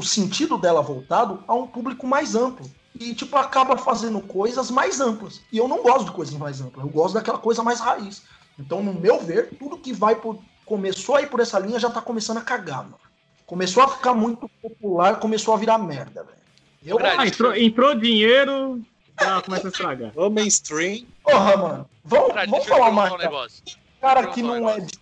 [0.00, 2.68] o sentido dela voltado a um público mais amplo.
[2.98, 5.40] E, tipo, acaba fazendo coisas mais amplas.
[5.52, 6.84] E eu não gosto de coisas mais amplas.
[6.84, 8.22] Eu gosto daquela coisa mais raiz.
[8.58, 10.38] Então, no meu ver, tudo que vai por.
[10.66, 12.98] Começou a ir por essa linha já tá começando a cagar, mano.
[13.46, 16.38] Começou a ficar muito popular, começou a virar merda, velho.
[16.84, 18.80] Eu Ah, entrou, entrou dinheiro,
[19.20, 20.12] já começa a estragar.
[20.16, 21.04] O mainstream.
[21.22, 21.90] Porra, mano.
[22.04, 23.12] Vamos, vamos falar mais.
[23.12, 23.62] um negócio.
[24.00, 24.98] cara Deixa que um não é de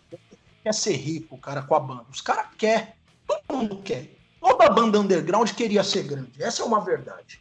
[0.65, 2.05] quer ser rico, cara, com a banda.
[2.11, 2.97] Os caras quer.
[3.27, 4.18] Todo mundo quer.
[4.41, 6.43] Toda banda underground queria ser grande.
[6.43, 7.41] Essa é uma verdade.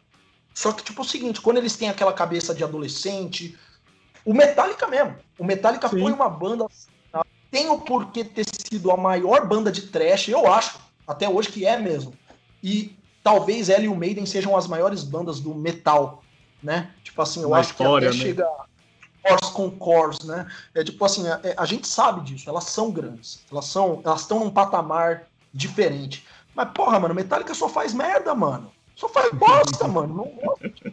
[0.52, 3.56] Só que, tipo, é o seguinte, quando eles têm aquela cabeça de adolescente.
[4.24, 5.16] O Metallica mesmo.
[5.38, 6.00] O Metallica Sim.
[6.00, 6.66] foi uma banda.
[7.50, 11.64] Tem o porquê ter sido a maior banda de trash, eu acho, até hoje que
[11.64, 12.12] é mesmo.
[12.62, 16.22] E talvez ela e o Maiden sejam as maiores bandas do metal,
[16.62, 16.90] né?
[17.02, 18.24] Tipo assim, eu Na acho história, que até né?
[18.24, 18.48] chega
[19.22, 20.46] Cores com Cores, né?
[20.74, 24.40] É tipo assim, a, a gente sabe disso, elas são grandes, elas são, elas estão
[24.40, 26.26] num patamar diferente.
[26.58, 28.72] Mas porra, mano, Metallica só faz merda, mano.
[28.96, 30.12] Só faz bosta, mano.
[30.12, 30.92] Não gosto.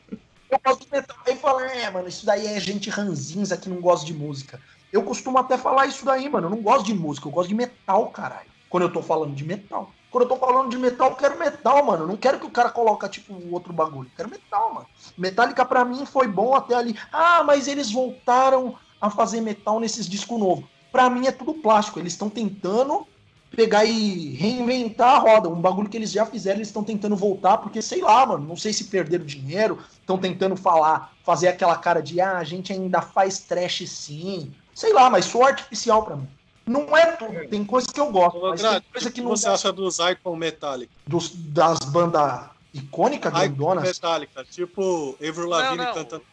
[0.52, 1.18] Eu gosto de metal.
[1.26, 4.62] Aí fala, é, mano, isso daí é gente ranzinza que não gosta de música.
[4.94, 6.46] Eu costumo até falar isso daí, mano.
[6.46, 8.46] Eu não gosto de música, eu gosto de metal, caralho.
[8.70, 9.90] Quando eu tô falando de metal.
[10.12, 12.04] Quando eu tô falando de metal, eu quero metal, mano.
[12.04, 14.08] Eu não quero que o cara coloque, tipo, outro bagulho.
[14.08, 14.88] Eu quero metal, mano.
[15.18, 16.96] Metallica pra mim foi bom até ali.
[17.12, 20.66] Ah, mas eles voltaram a fazer metal nesses discos novos.
[20.92, 21.98] Pra mim é tudo plástico.
[21.98, 23.08] Eles estão tentando
[23.56, 25.50] pegar e reinventar a roda.
[25.50, 28.56] Um bagulho que eles já fizeram, eles estão tentando voltar, porque sei lá, mano, não
[28.56, 33.02] sei se perderam dinheiro, estão tentando falar, fazer aquela cara de ah, a gente ainda
[33.02, 34.54] faz trash sim.
[34.74, 36.28] Sei lá, mas sou artificial pra mim.
[36.68, 39.22] Não é tudo, tem coisa que eu gosto, Ô, mas tem coisa o que que
[39.22, 40.92] não você acha dos Icon Metallica?
[41.08, 43.84] dos, das bandas icônicas, Icon grandonas.
[43.84, 46.26] Metallica, tipo Avril Lavigne cantando.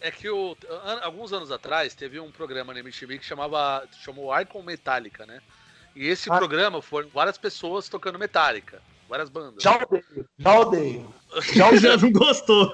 [0.00, 4.38] É que o, an- alguns anos atrás teve um programa na MTV que chamava chamou
[4.40, 5.40] Icon Metallica, né?
[5.98, 6.36] E esse Ah.
[6.38, 9.62] programa foram várias pessoas tocando Metallica, várias bandas.
[9.62, 10.04] Já odeio,
[10.38, 11.14] já odeio.
[11.52, 12.70] Já Já não gostou.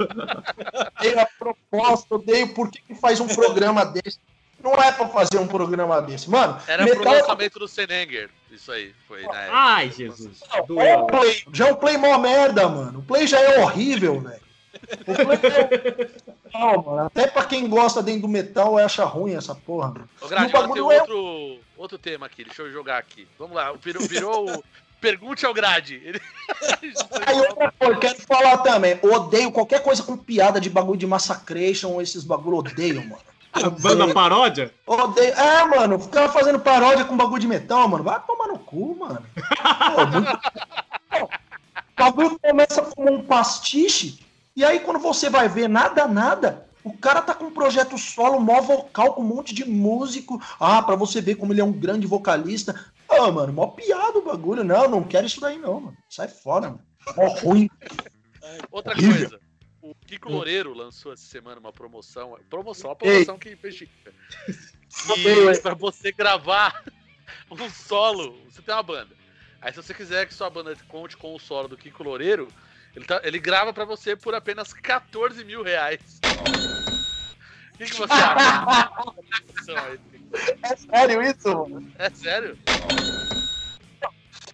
[0.99, 4.19] odeio a proposta, odeio por que, que faz um programa desse.
[4.63, 6.29] Não é pra fazer um programa desse.
[6.31, 8.31] Mano, Era pro lançamento do Senenger.
[8.51, 9.51] Isso aí, foi na época.
[9.59, 10.43] Ai, Jesus.
[10.53, 10.61] É
[10.97, 11.07] o.
[11.07, 11.45] Play.
[11.53, 13.01] Já o Play mó merda, mano.
[13.01, 14.41] O Play já é horrível, velho.
[15.07, 16.77] O é...
[16.77, 17.07] Mano.
[17.07, 19.89] Até pra quem gosta dentro do metal acha ruim essa porra.
[19.89, 20.09] mano.
[20.21, 23.27] Ô, Grade, o agora tem bagulho é- outro, outro tema aqui, deixa eu jogar aqui.
[23.39, 24.65] Vamos lá, virou, virou o
[25.05, 26.01] Pergunte ao Grade.
[26.03, 26.19] Ele...
[27.27, 28.99] Aí outra coisa, quero falar também.
[29.03, 33.21] Odeio qualquer coisa com piada de bagulho de massacration ou esses bagulho, odeio, mano.
[33.81, 34.73] Banda paródia?
[34.87, 35.35] Odeio.
[35.35, 38.03] É, mano, ficava fazendo paródia com bagulho de metal, mano.
[38.03, 39.23] Vai tomar no cu, mano.
[39.95, 40.39] Pô, muito...
[41.97, 44.19] O bagulho começa como um pastiche,
[44.57, 48.39] e aí quando você vai ver nada, nada, o cara tá com um projeto solo,
[48.39, 50.41] mó vocal, com um monte de músico.
[50.61, 52.75] Ah, pra você ver como ele é um grande vocalista.
[53.09, 54.63] Ah, mano, mó piada o bagulho.
[54.63, 55.97] Não, não quero isso daí não, mano.
[56.11, 56.83] Sai fora, mano.
[57.17, 57.69] Mó ruim.
[58.71, 59.31] Outra Horrível.
[59.31, 59.45] coisa.
[59.81, 62.39] O Kiko Loureiro lançou essa semana uma promoção.
[62.49, 63.85] Promoção, uma promoção que fez E
[65.29, 65.61] hein?
[65.63, 66.85] pra você gravar
[67.51, 69.15] um solo, você tem uma banda.
[69.61, 72.49] Aí se você quiser que sua banda conte com o solo do Kiko Loureiro,
[72.95, 76.21] ele, tá- ele grava pra você por apenas 14 mil reais.
[77.75, 78.91] O que, que você acha?
[80.63, 81.93] É sério isso, mano?
[81.97, 82.59] É sério?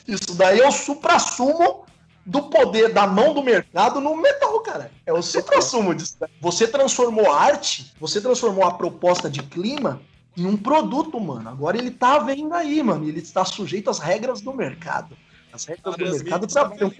[0.07, 1.86] Isso daí é o supra-sumo
[2.26, 4.91] do poder da mão do mercado no metal, cara.
[5.07, 6.18] É o supra-sumo disso.
[6.41, 10.03] Você transformou a arte, você transformou a proposta de clima
[10.36, 11.49] em um produto, mano.
[11.49, 13.09] Agora ele tá à venda aí, mano.
[13.09, 15.16] Ele está sujeito às regras do mercado.
[15.53, 16.93] As regras do mercado trabalham.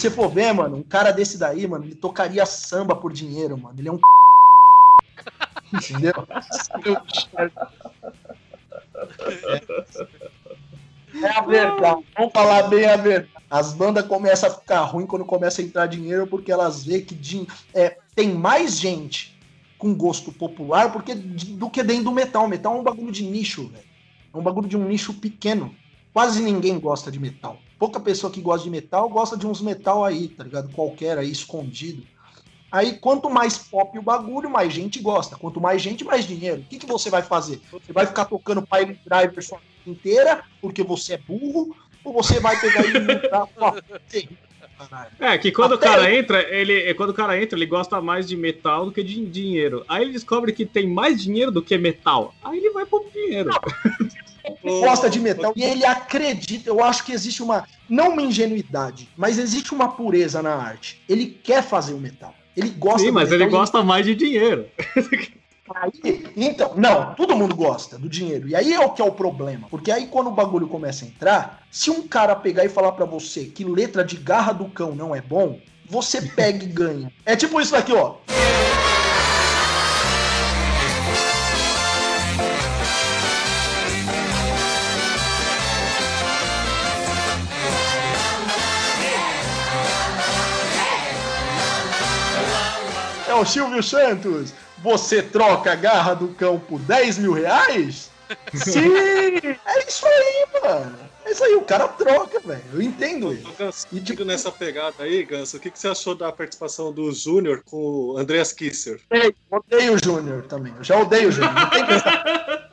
[0.00, 3.78] Você for ver, mano, um cara desse daí, mano, ele tocaria samba por dinheiro, mano.
[3.78, 4.00] Ele é um.
[5.72, 6.12] Entendeu?
[11.22, 12.04] É a verdade.
[12.16, 13.30] Vamos falar bem a verdade.
[13.50, 17.14] As bandas começam a ficar ruim quando começa a entrar dinheiro, porque elas veem que
[17.14, 19.36] din- é, tem mais gente
[19.76, 22.46] com gosto popular porque, do que dentro do metal.
[22.46, 23.84] Metal é um bagulho de nicho, velho.
[24.32, 25.74] É um bagulho de um nicho pequeno.
[26.12, 27.58] Quase ninguém gosta de metal.
[27.80, 30.70] Pouca pessoa que gosta de metal gosta de uns metal aí, tá ligado?
[30.70, 32.06] Qualquer aí, escondido.
[32.70, 35.34] Aí, quanto mais pop o bagulho, mais gente gosta.
[35.34, 36.60] Quanto mais gente, mais dinheiro.
[36.60, 37.58] O que, que você vai fazer?
[37.72, 41.74] Você vai ficar tocando Pile Driver sua vida inteira porque você é burro?
[42.04, 42.92] Ou você vai pegar e
[43.58, 43.72] Ó,
[45.18, 47.66] É, que quando Até o cara eu- entra, ele, é, quando o cara entra, ele
[47.66, 49.84] gosta mais de metal do que de dinheiro.
[49.88, 52.34] Aí ele descobre que tem mais dinheiro do que metal.
[52.42, 53.50] Aí ele vai pro dinheiro.
[54.64, 56.68] Ele gosta de metal e ele acredita.
[56.68, 61.00] Eu acho que existe uma, não uma ingenuidade, mas existe uma pureza na arte.
[61.08, 62.34] Ele quer fazer o metal.
[62.56, 64.66] Ele gosta Sim, mas ele gosta mais de dinheiro.
[65.74, 68.48] Aí, então, não, todo mundo gosta do dinheiro.
[68.48, 69.68] E aí é o que é o problema.
[69.70, 73.04] Porque aí quando o bagulho começa a entrar, se um cara pegar e falar pra
[73.04, 77.12] você que letra de garra do cão não é bom, você pega e ganha.
[77.24, 78.16] É tipo isso daqui, ó.
[93.40, 94.52] O Silvio Santos.
[94.82, 98.10] Você troca a garra do cão por 10 mil reais?
[98.54, 98.94] Sim!
[99.66, 100.96] É isso aí, mano.
[101.24, 102.62] É isso aí, o cara troca, velho.
[102.72, 103.36] Eu entendo.
[103.58, 107.12] Ganso, E, tipo- nessa pegada aí, Ganso, o que, que você achou da participação do
[107.12, 109.00] Júnior com o Andreas Kisser?
[109.10, 110.72] Ei, odeio o Júnior também.
[110.78, 111.52] Eu já odeio o Júnior.
[111.54, 111.82] Não tem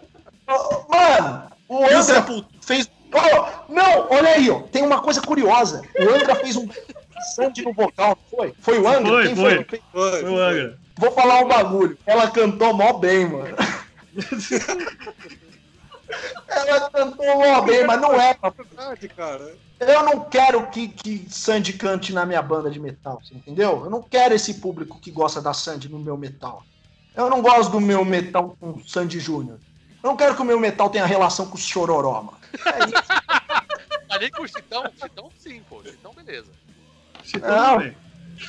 [0.89, 2.23] Mano, o André
[2.61, 2.89] fez.
[3.13, 4.61] Ô, não, olha aí, ó.
[4.61, 5.81] Tem uma coisa curiosa.
[5.99, 6.67] O André fez um
[7.21, 8.53] Sandy no vocal, foi?
[8.59, 9.09] Foi o André?
[9.09, 9.55] Foi, Quem foi.
[9.65, 9.81] foi?
[9.91, 10.79] Foi, Foi o Angra.
[10.97, 11.97] Vou falar um bagulho.
[12.05, 13.55] Ela cantou mó bem, mano.
[16.47, 19.55] Ela cantou mó bem, mas não é verdade, cara.
[19.79, 23.83] Eu não quero que, que Sandy cante na minha banda de metal, você entendeu?
[23.83, 26.63] Eu não quero esse público que gosta da Sandy no meu metal.
[27.15, 29.59] Eu não gosto do meu metal com Sandy Júnior.
[30.03, 32.37] Eu não quero que o meu metal tenha relação com o Chororó, mano.
[32.65, 34.19] É isso.
[34.19, 35.83] Nem com o Chitão, Chitão sim, pô.
[35.83, 36.51] Chitão, beleza.
[37.41, 37.77] Não.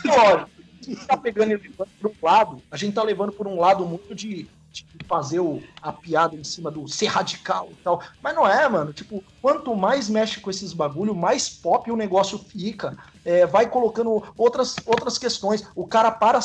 [0.05, 3.47] Lógico, a gente tá pegando e levando por um lado, a gente tá levando por
[3.49, 7.77] um lado muito de, de fazer o- a piada em cima do ser radical e
[7.77, 8.03] tal.
[8.23, 8.93] Mas não é, mano.
[8.93, 12.97] Tipo, quanto mais mexe com esses bagulho, mais pop o negócio fica.
[13.25, 15.67] É, vai colocando outras, outras questões.
[15.75, 16.39] O cara para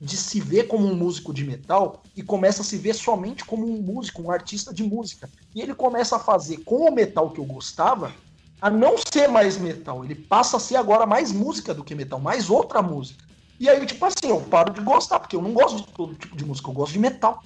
[0.00, 3.66] de se ver como um músico de metal e começa a se ver somente como
[3.66, 5.30] um músico, um artista de música.
[5.54, 8.14] E ele começa a fazer com o metal que eu gostava
[8.60, 10.04] a não ser mais metal.
[10.04, 13.24] Ele passa a ser agora mais música do que metal, mais outra música.
[13.58, 16.36] E aí, tipo assim, eu paro de gostar, porque eu não gosto de todo tipo
[16.36, 17.42] de música, eu gosto de metal.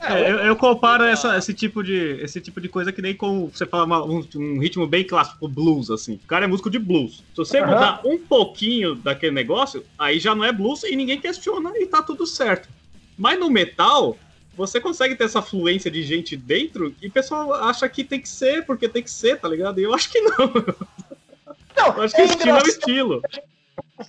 [0.00, 3.48] É, eu, eu comparo essa- esse, tipo de, esse tipo de coisa que nem com
[3.48, 6.14] você fala uma- um, um ritmo bem clássico, blues, assim.
[6.14, 7.18] O cara é músico de blues.
[7.32, 7.68] Se você Aham.
[7.72, 12.02] mudar um pouquinho daquele negócio, aí já não é blues e ninguém questiona e tá
[12.02, 12.68] tudo certo.
[13.16, 14.18] Mas no metal,
[14.56, 18.28] você consegue ter essa fluência de gente dentro e o pessoal acha que tem que
[18.28, 19.80] ser, porque tem que ser, tá ligado?
[19.80, 20.52] E eu acho que não.
[21.76, 23.22] Não, Eu acho que é estilo é o estilo.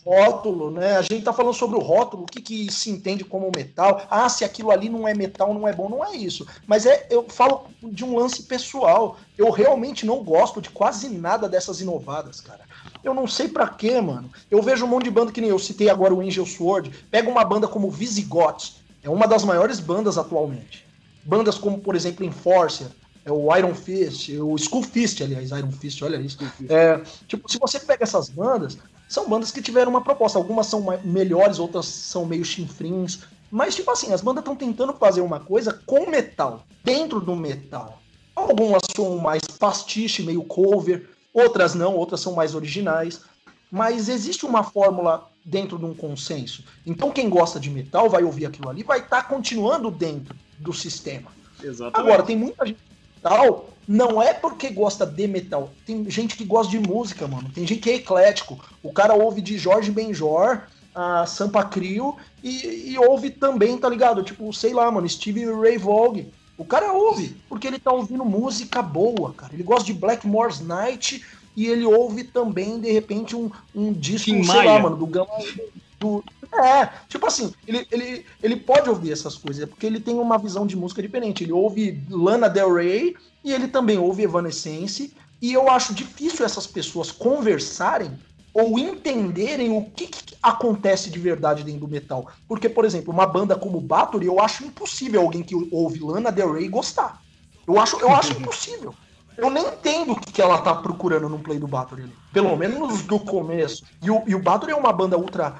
[0.05, 0.97] o rótulo, né?
[0.97, 4.05] A gente tá falando sobre o rótulo, o que, que se entende como metal.
[4.09, 6.45] Ah, se aquilo ali não é metal, não é bom, não é isso.
[6.67, 9.17] Mas é, eu falo de um lance pessoal.
[9.37, 12.61] Eu realmente não gosto de quase nada dessas inovadas, cara.
[13.03, 14.29] Eu não sei pra quê, mano.
[14.49, 16.89] Eu vejo um monte de banda que nem eu citei agora o Angel Sword.
[17.09, 20.85] Pega uma banda como Visigoth, é uma das maiores bandas atualmente.
[21.23, 22.87] Bandas como, por exemplo, Enforcer,
[23.25, 26.37] é o Iron Fist, o Skull Fist, aliás, Iron Fist, olha isso.
[26.67, 28.77] É, tipo, se você pega essas bandas,
[29.07, 30.37] são bandas que tiveram uma proposta.
[30.37, 33.19] Algumas são melhores, outras são meio chinfrins.
[33.51, 37.99] Mas, tipo assim, as bandas estão tentando fazer uma coisa com metal, dentro do metal.
[38.35, 43.21] Algumas são mais pastiche, meio cover, outras não, outras são mais originais.
[43.71, 46.63] Mas existe uma fórmula dentro de um consenso.
[46.85, 51.31] Então, quem gosta de metal vai ouvir aquilo ali, vai estar continuando dentro do sistema.
[51.61, 51.99] Exatamente.
[51.99, 52.79] Agora, tem muita gente
[53.15, 55.71] metal, não é porque gosta de metal.
[55.85, 57.49] Tem gente que gosta de música, mano.
[57.53, 58.59] Tem gente que é eclético.
[58.81, 60.61] O cara ouve de Jorge Benjor,
[60.95, 64.23] a Sampa Crio, e, e ouve também, tá ligado?
[64.23, 66.25] Tipo, sei lá, mano, Steve Ray Vaughan.
[66.57, 69.53] O cara ouve, porque ele tá ouvindo música boa, cara.
[69.53, 71.25] Ele gosta de Blackmore's Night
[71.55, 75.27] e ele ouve também, de repente, um, um disco, Tim sei lá, mano, do Gama.
[75.99, 80.15] Do, é, tipo assim, ele, ele, ele pode ouvir essas coisas, é porque ele tem
[80.15, 81.43] uma visão de música diferente.
[81.43, 85.13] Ele ouve Lana Del Rey e ele também ouve Evanescence.
[85.41, 88.11] E eu acho difícil essas pessoas conversarem
[88.53, 92.29] ou entenderem o que, que acontece de verdade dentro do metal.
[92.47, 96.53] Porque, por exemplo, uma banda como Bathory, eu acho impossível alguém que ouve Lana Del
[96.53, 97.21] Rey gostar.
[97.67, 98.93] Eu acho, eu acho impossível.
[99.37, 102.13] Eu nem entendo o que, ela tá procurando num play do Bathory ali.
[102.31, 103.83] Pelo menos do começo.
[104.01, 105.59] E o, e o Bathory é uma banda ultra.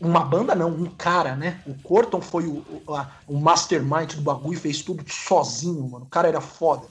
[0.00, 1.62] Uma banda não, um cara, né?
[1.66, 6.04] O Corton foi o, o, a- o mastermind do bagulho e fez tudo sozinho, mano.
[6.04, 6.86] O cara era foda.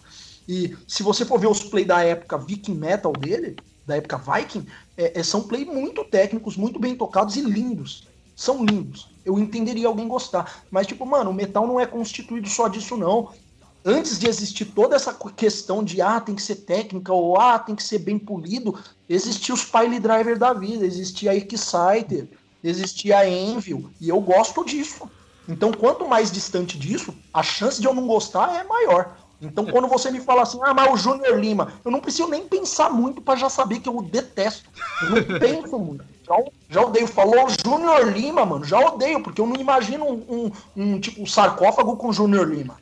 [0.47, 3.55] E se você for ver os play da época Viking Metal dele,
[3.85, 4.65] da época Viking,
[4.97, 8.07] é- é- são play muito técnicos, muito bem tocados e lindos.
[8.35, 9.07] São lindos.
[9.25, 10.63] Eu entenderia alguém gostar.
[10.69, 13.29] Mas, tipo, mano, o metal não é constituído só disso, não
[13.87, 17.73] antes de existir toda essa questão de ah, tem que ser técnica ou ah, tem
[17.73, 18.77] que ser bem polido,
[19.07, 22.27] existia os pile driver da vida, existia a Exciter,
[22.61, 25.09] existia a Envil, e eu gosto disso.
[25.47, 29.15] Então, quanto mais distante disso, a chance de eu não gostar é maior.
[29.41, 32.45] Então, quando você me fala assim, ah, mas o Júnior Lima, eu não preciso nem
[32.45, 34.69] pensar muito para já saber que eu o detesto.
[35.03, 36.03] Eu não penso muito.
[36.27, 36.35] Já,
[36.69, 37.07] já odeio.
[37.07, 41.95] Falou Júnior Lima, mano, já odeio, porque eu não imagino um, um, um, tipo sarcófago
[41.95, 42.75] com Júnior Lima.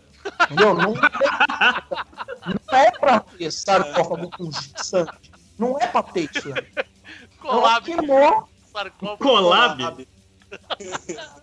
[0.45, 0.73] Entendeu?
[0.73, 5.31] Não, não é pra ter sarcófago com sangue.
[5.57, 6.49] Não é pra ter isso.
[6.49, 6.61] Né?
[6.75, 9.17] É sarcófago.
[9.23, 10.07] Collab?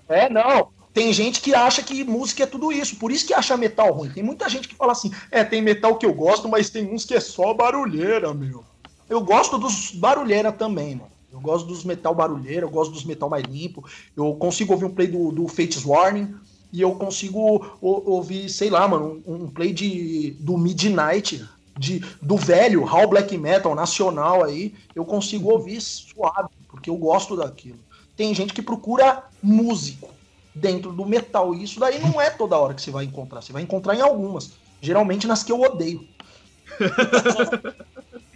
[0.09, 0.71] É, não.
[0.93, 4.11] Tem gente que acha que música é tudo isso, por isso que acha metal ruim.
[4.11, 7.05] Tem muita gente que fala assim: é, tem metal que eu gosto, mas tem uns
[7.05, 8.63] que é só barulheira, meu.
[9.09, 11.11] Eu gosto dos barulheira também, mano.
[11.33, 13.83] Eu gosto dos metal barulheira, eu gosto dos metal mais limpo.
[14.15, 16.35] Eu consigo ouvir um play do, do Fates Warning
[16.73, 21.47] e eu consigo ouvir, sei lá, mano, um, um play de, do Midnight,
[21.79, 24.75] de, do velho How Black Metal nacional aí.
[24.95, 27.79] Eu consigo ouvir suave, porque eu gosto daquilo.
[28.17, 30.09] Tem gente que procura músico
[30.55, 31.55] dentro do metal.
[31.55, 33.43] E isso daí não é toda hora que você vai encontrar.
[33.43, 34.53] Você vai encontrar em algumas.
[34.81, 36.09] Geralmente nas que eu odeio.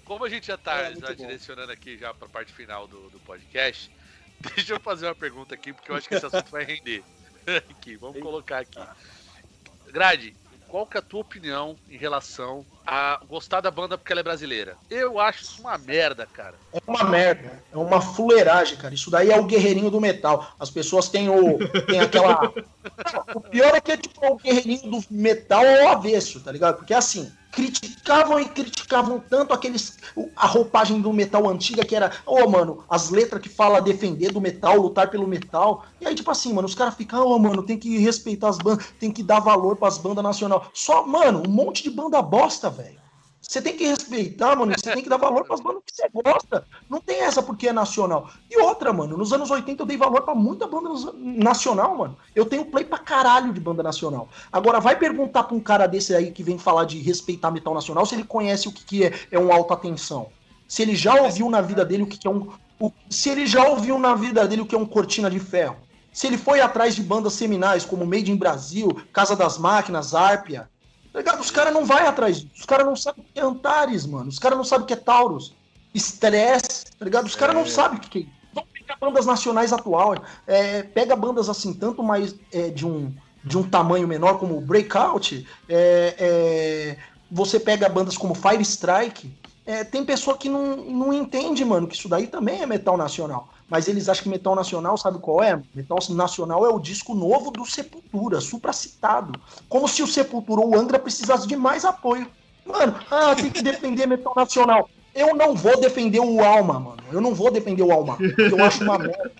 [0.05, 3.19] Como a gente já tá É, já direcionando aqui já pra parte final do, do
[3.21, 3.91] podcast,
[4.55, 7.03] deixa eu fazer uma pergunta aqui, porque eu acho que esse assunto vai render.
[7.71, 8.79] aqui, vamos colocar aqui.
[9.93, 10.35] Grade,
[10.69, 14.25] qual que é a tua opinião em relação a gostar da banda porque ela é
[14.25, 14.77] brasileira?
[14.91, 16.55] Eu acho isso uma merda, cara.
[16.73, 17.63] É uma merda.
[17.73, 18.95] É uma fuleiragem, cara.
[18.95, 20.55] Isso daí é o guerreirinho do metal.
[20.59, 21.59] As pessoas têm o.
[21.87, 22.53] Tem aquela.
[23.35, 26.77] O pior é que é tipo o guerreirinho do metal ao avesso, tá ligado?
[26.77, 27.33] Porque assim.
[27.57, 29.97] Criticavam e criticavam tanto aqueles.
[30.37, 32.13] A roupagem do metal antiga que era.
[32.27, 35.87] Ô, mano, as letras que fala defender do metal, lutar pelo metal.
[35.99, 38.87] E aí, tipo assim, mano, os caras ficam, ô, mano, tem que respeitar as bandas,
[39.01, 40.71] tem que dar valor pras bandas nacional.
[40.75, 43.06] Só, mano, um monte de banda bosta, velho.
[43.49, 44.73] Você tem que respeitar, mano.
[44.77, 46.67] Você tem que dar valor pras bandas que você gosta.
[46.91, 48.29] Não tem essa porque é nacional.
[48.51, 50.91] E outra, mano, nos anos 80 eu dei valor pra muita banda
[51.23, 52.17] nacional, mano.
[52.35, 54.29] Eu tenho play pra caralho de banda nacional.
[54.51, 58.05] Agora, vai perguntar pra um cara desse aí que vem falar de respeitar metal nacional
[58.05, 60.29] se ele conhece o que, que é, é um alta tensão.
[60.67, 62.49] Se ele já ouviu na vida dele o que, que é um.
[62.81, 65.77] o- se ele já ouviu na vida dele o que é um cortina de ferro.
[66.13, 70.69] Se ele foi atrás de bandas seminais como Made in Brasil, Casa das Máquinas, Arpia.
[71.17, 71.41] Tá ligado?
[71.41, 72.53] Os caras não vai atrás disso.
[72.59, 74.29] Os caras não sabem o que é Antares, mano.
[74.29, 75.55] Os caras não sabem o que é Taurus.
[75.95, 77.25] Estresse, tá ligado?
[77.25, 78.27] Os caras não sabem o que é.
[78.53, 80.21] Vamos pegar bandas nacionais atuais.
[80.47, 83.11] É, pega bandas assim, tanto mais é, de, um,
[83.43, 85.49] de um tamanho menor, como o Breakout.
[85.71, 86.99] é, é,
[87.31, 89.35] você pega bandas como Fire Strike.
[89.65, 93.49] é, tem pessoa que não, não entende, mano, que isso daí também é metal nacional.
[93.69, 95.61] Mas eles acham que metal nacional, sabe qual é?
[95.75, 99.39] Metal nacional é o disco novo do Sepultura, supracitado.
[99.69, 102.29] Como se o Sepultura ou o Angra precisasse de mais apoio.
[102.65, 104.89] Mano, ah, tem que defender metal nacional.
[105.15, 107.03] Eu não vou defender o Alma, mano.
[107.11, 108.19] Eu não vou defender o Alma.
[108.21, 109.33] Eu acho uma merda.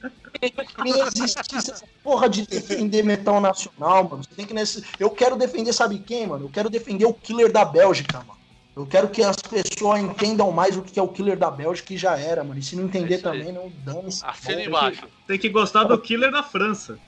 [0.83, 4.23] Nem existe essa porra de defender metal nacional, mano.
[4.25, 4.83] Você tem que nesse...
[4.99, 6.47] Eu quero defender, sabe quem, mano?
[6.47, 8.37] Eu quero defender o killer da Bélgica, mano.
[8.77, 11.97] Eu quero que as pessoas entendam mais o que é o killer da Bélgica e
[11.97, 12.61] já era, mano.
[12.61, 13.39] E se não entender É isso aí.
[13.39, 14.23] também, não dane-se.
[14.23, 15.03] Assina embaixo.
[15.27, 16.99] Tem que gostar do Killer da França.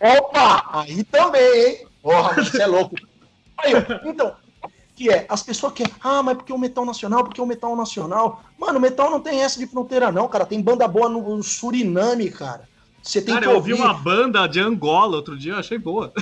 [0.00, 0.64] Opa!
[0.72, 1.86] Aí também, hein?
[2.02, 2.96] Porra, você é louco.
[3.58, 3.72] Aí,
[4.06, 4.34] então,
[4.64, 5.26] o que é?
[5.28, 8.42] As pessoas querem, ah, mas porque o metal nacional, porque o metal nacional.
[8.58, 10.46] Mano, o metal não tem essa de fronteira, não, cara.
[10.46, 12.66] Tem banda boa no Suriname, cara.
[13.02, 13.84] Você tem Cara, que eu ouvi ouvir.
[13.84, 16.12] uma banda de Angola outro dia, eu achei boa.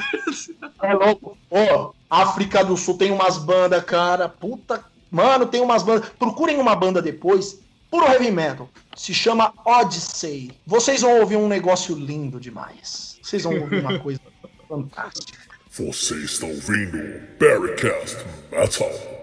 [0.83, 1.39] É louco.
[1.49, 4.29] Pô, África do Sul tem umas bandas, cara.
[4.29, 4.85] Puta.
[5.11, 6.09] Mano, tem umas bandas.
[6.19, 7.59] Procurem uma banda depois.
[7.91, 8.69] Puro heavy metal.
[8.97, 10.53] Se chama Odyssey.
[10.67, 13.19] Vocês vão ouvir um negócio lindo demais.
[13.23, 14.21] Vocês vão ouvir uma coisa
[14.69, 15.39] fantástica.
[15.71, 16.99] Você está ouvindo
[17.39, 18.19] Barricast
[18.51, 19.14] Metal.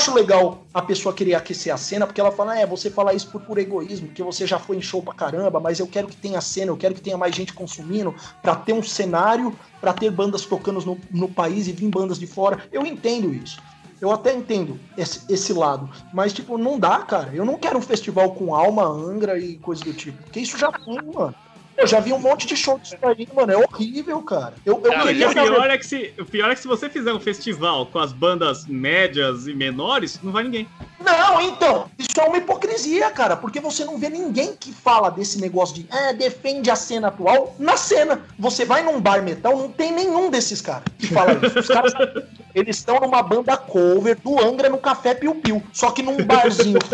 [0.00, 3.30] Acho legal a pessoa querer aquecer a cena, porque ela fala, é, você fala isso
[3.30, 6.16] por puro egoísmo, porque você já foi em show pra caramba, mas eu quero que
[6.16, 10.10] tenha cena, eu quero que tenha mais gente consumindo, pra ter um cenário, pra ter
[10.10, 12.64] bandas tocando no, no país e vir bandas de fora.
[12.72, 13.60] Eu entendo isso.
[14.00, 15.90] Eu até entendo esse, esse lado.
[16.14, 17.30] Mas, tipo, não dá, cara.
[17.34, 20.22] Eu não quero um festival com alma, Angra e coisa do tipo.
[20.22, 21.34] Porque isso já foi, mano.
[21.80, 23.52] Eu já vi um monte de show disso aí, mano.
[23.52, 24.52] É horrível, cara.
[24.66, 27.10] Eu, eu queria o pior, é que se, o pior é que se você fizer
[27.10, 30.68] um festival com as bandas médias e menores, não vai ninguém.
[31.02, 35.40] Não, então, isso é uma hipocrisia, cara, porque você não vê ninguém que fala desse
[35.40, 38.20] negócio de é, defende a cena atual na cena.
[38.38, 41.58] Você vai num bar metal, não tem nenhum desses caras que fala isso.
[41.60, 41.94] Os caras,
[42.54, 46.78] eles estão numa banda cover do Angra no Café Piu Piu, só que num barzinho.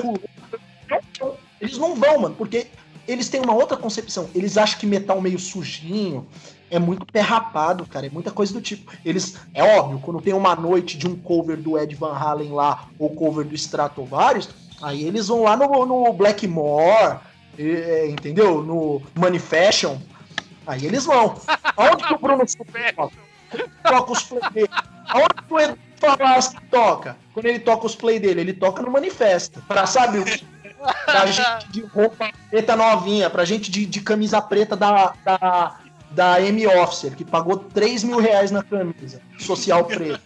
[1.59, 2.67] Eles não vão, mano, porque
[3.07, 4.29] eles têm uma outra concepção.
[4.35, 6.27] Eles acham que metal meio sujinho,
[6.71, 8.07] é muito pé rapado, cara.
[8.07, 8.93] É muita coisa do tipo.
[9.05, 9.37] Eles.
[9.55, 13.11] É óbvio, quando tem uma noite de um cover do Ed Van Halen lá, ou
[13.11, 14.51] cover do Stratovarius,
[14.83, 17.19] aí eles vão lá no, no Blackmore,
[17.59, 18.63] é, entendeu?
[18.63, 20.01] No Manifestation.
[20.67, 21.37] Aí eles vão.
[21.77, 22.45] Aonde que o Bruno
[22.97, 23.27] toca?
[23.85, 24.71] Toca os play dele.
[25.09, 27.17] Aonde que o Edu Falaschi toca?
[27.33, 29.63] Quando ele toca os play dele, ele toca no Manifesto.
[29.69, 30.25] Pra, sabe,
[31.05, 35.77] pra gente de roupa preta novinha, pra gente de, de camisa preta da, da,
[36.11, 40.21] da M Officer, que pagou 3 mil reais na camisa, social preta.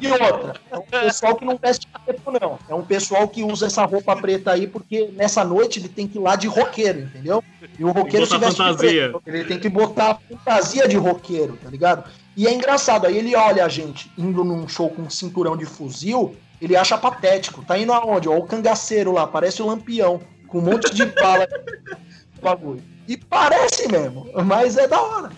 [0.00, 2.58] E outra, é um pessoal que não veste preto, não.
[2.68, 6.18] É um pessoal que usa essa roupa preta aí porque nessa noite ele tem que
[6.18, 7.42] ir lá de roqueiro, entendeu?
[7.78, 9.10] E o roqueiro se veste fantasia.
[9.10, 9.22] preto.
[9.26, 12.10] Ele tem que botar a fantasia de roqueiro, tá ligado?
[12.36, 15.64] E é engraçado, aí ele olha a gente indo num show com um cinturão de
[15.64, 17.64] fuzil, ele acha patético.
[17.64, 18.28] Tá indo aonde?
[18.28, 21.46] Ó, o cangaceiro lá, parece o lampião, com um monte de bala
[22.42, 22.82] bagulho.
[23.08, 25.30] E parece mesmo, mas é da hora.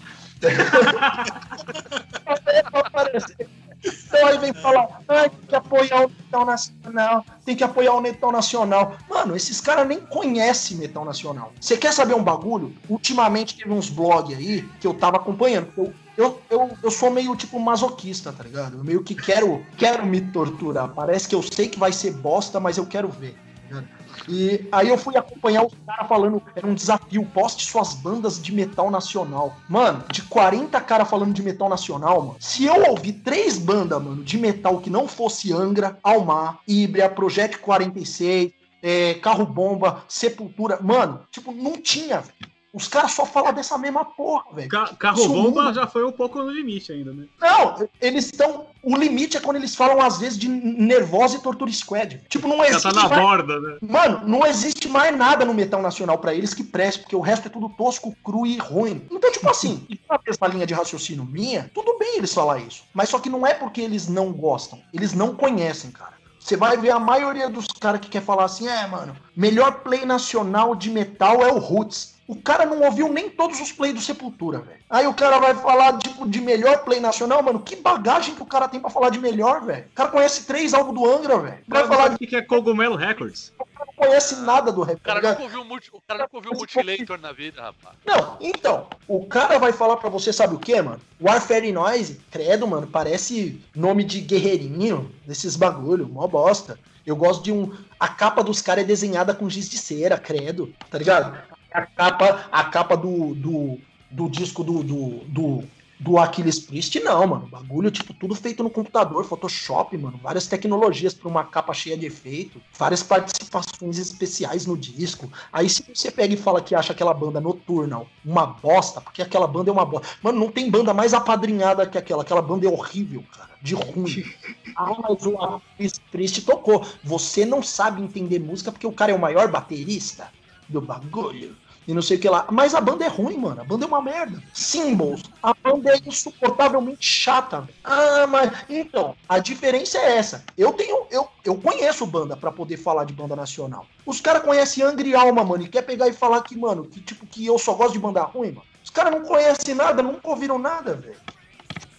[3.85, 8.01] Então aí vem falar, ai, tem que apoiar o metal nacional, tem que apoiar o
[8.01, 8.97] metal nacional.
[9.09, 11.53] Mano, esses caras nem conhecem metal nacional.
[11.61, 12.75] Você quer saber um bagulho?
[12.89, 15.69] Ultimamente teve uns blogs aí que eu tava acompanhando.
[15.77, 18.79] Eu, eu, eu, eu sou meio tipo masoquista, tá ligado?
[18.79, 20.89] Eu meio que quero, quero me torturar.
[20.89, 23.37] Parece que eu sei que vai ser bosta, mas eu quero ver.
[23.71, 23.83] tá?
[24.29, 28.53] E aí eu fui acompanhar os caras falando, era um desafio, poste suas bandas de
[28.53, 29.57] metal nacional.
[29.69, 34.25] Mano, de 40 caras falando de metal nacional, mano, se eu ouvir três bandas, mano,
[34.25, 38.53] de metal que não fosse Angra, Almar, Ibria, Project 46,
[38.83, 42.56] é, Carro Bomba, Sepultura, mano, tipo, não tinha, velho.
[42.77, 44.69] Os caras só falam dessa mesma porra, velho.
[44.69, 47.25] Ca- Carro bomba já foi um pouco no limite ainda, né?
[47.41, 48.67] Não, eles estão.
[48.83, 52.21] O limite é quando eles falam, às vezes, de Nervosa e Tortura Squad.
[52.29, 52.83] Tipo, não Já existe.
[52.83, 53.79] tá na mais- borda, né?
[53.81, 57.47] Mano, não existe mais nada no metal nacional pra eles que preste, porque o resto
[57.47, 59.07] é tudo tosco, cru e ruim.
[59.11, 62.83] Então, tipo assim, na mesma linha de raciocínio minha, tudo bem eles falar isso.
[62.93, 66.15] Mas só que não é porque eles não gostam, eles não conhecem, cara.
[66.39, 70.05] Você vai ver a maioria dos caras que quer falar assim, é, mano, melhor play
[70.05, 72.15] nacional de metal é o Roots.
[72.29, 74.81] O cara não ouviu nem todos os plays do Sepultura, velho.
[74.91, 77.61] Aí o cara vai falar, tipo, de melhor play nacional, mano.
[77.61, 79.85] Que bagagem que o cara tem pra falar de melhor, velho?
[79.93, 81.59] O cara conhece três álbuns do Angra, velho.
[81.67, 83.53] O Vai cara falar de o que é Cogumelo Records.
[83.59, 84.97] não conhece nada do rap.
[84.97, 87.97] O cara tá nunca ouviu, multi- o cara nunca ouviu Multilator na vida, rapaz.
[88.05, 91.01] Não, então, o cara vai falar pra você, sabe o que, mano?
[91.21, 96.77] Warfare Noise, credo, mano, parece nome de guerreirinho, desses bagulho, mó bosta.
[97.07, 97.73] Eu gosto de um.
[98.01, 101.39] A capa dos caras é desenhada com giz de cera, credo, tá ligado?
[101.77, 103.79] A capa, a capa do, do,
[104.11, 105.65] do disco do, do, do,
[106.01, 107.47] do Aquiles Priest, não, mano.
[107.49, 110.19] Bagulho, tipo, tudo feito no computador, Photoshop, mano.
[110.23, 115.31] Várias tecnologias pra uma capa cheia de efeito, várias participações especiais no disco.
[115.53, 119.47] Aí se você pega e fala que acha aquela banda Nocturnal uma bosta, porque aquela
[119.47, 120.09] banda é uma bosta.
[120.23, 122.23] Mano, não tem banda mais apadrinhada que aquela.
[122.23, 123.51] Aquela banda é horrível, cara.
[123.61, 124.25] De ruim.
[124.79, 126.87] Ah, mas o Aquiles Priest tocou.
[127.03, 130.31] Você não sabe entender música porque o cara é o maior baterista
[130.69, 131.57] do bagulho
[131.87, 132.47] e não sei o que lá.
[132.51, 133.61] Mas a banda é ruim, mano.
[133.61, 134.43] A banda é uma merda.
[134.53, 135.23] Symbols.
[135.43, 137.69] A banda é insuportavelmente chata.
[137.85, 138.53] Ah, mas.
[138.69, 140.45] Então, a diferença é essa.
[140.59, 141.07] Eu tenho.
[141.11, 143.87] Eu, eu conheço banda pra poder falar de banda nacional.
[144.05, 145.65] Os caras conhecem Angra e Alma, mano.
[145.65, 148.23] E quer pegar e falar que, mano, que tipo, que eu só gosto de banda
[148.23, 148.67] ruim, mano.
[148.83, 151.17] Os caras não conhecem nada, nunca ouviram nada, velho.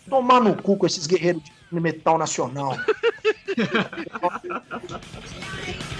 [0.09, 2.77] Tomar no cu com esses guerreiros de metal nacional.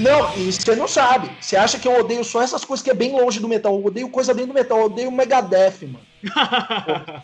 [0.00, 1.30] Não, e você não sabe.
[1.40, 3.74] Você acha que eu odeio só essas coisas que é bem longe do metal.
[3.74, 4.78] Eu odeio coisa dentro do metal.
[4.78, 6.00] Eu odeio Megadeth, mano.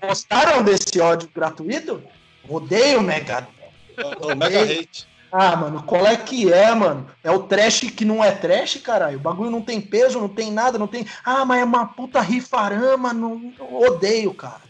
[0.00, 2.02] Gostaram desse ódio gratuito?
[2.48, 3.48] Odeio Megadeth.
[4.20, 5.06] O, o Mega Hate.
[5.32, 7.08] Ah, mano, qual é que é, mano?
[7.22, 9.18] É o trash que não é trash, caralho.
[9.18, 11.06] O bagulho não tem peso, não tem nada, não tem.
[11.24, 13.52] Ah, mas é uma puta rifarama, não.
[13.58, 14.62] eu Odeio, cara.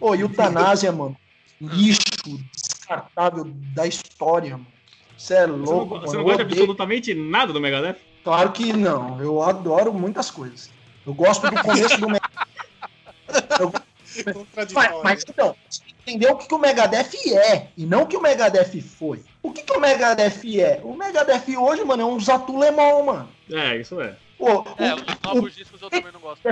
[0.00, 1.16] Ô, eutanásia, mano.
[1.60, 2.02] Lixo
[2.54, 3.44] descartável
[3.74, 4.71] da história, mano.
[5.22, 6.12] Você é Você não, louco, você mano.
[6.14, 6.62] não Eu gosta de odeio.
[6.62, 7.96] absolutamente nada do Megadeth?
[8.24, 9.20] Claro que não.
[9.20, 10.68] Eu adoro muitas coisas.
[11.06, 12.32] Eu gosto do começo do Megadeth.
[14.26, 15.00] Mas, Contraditório.
[15.04, 18.20] mas então, você entendeu o que, que o Megadeth é e não o que o
[18.20, 19.22] Megadeth foi.
[19.42, 20.80] O que, que o Megadeth é?
[20.82, 23.28] O Megadeth hoje, mano, é um Zatulemon, mano.
[23.50, 24.14] É, isso é.
[24.36, 26.42] Pô, É, o- os novos discos eu também não gosto.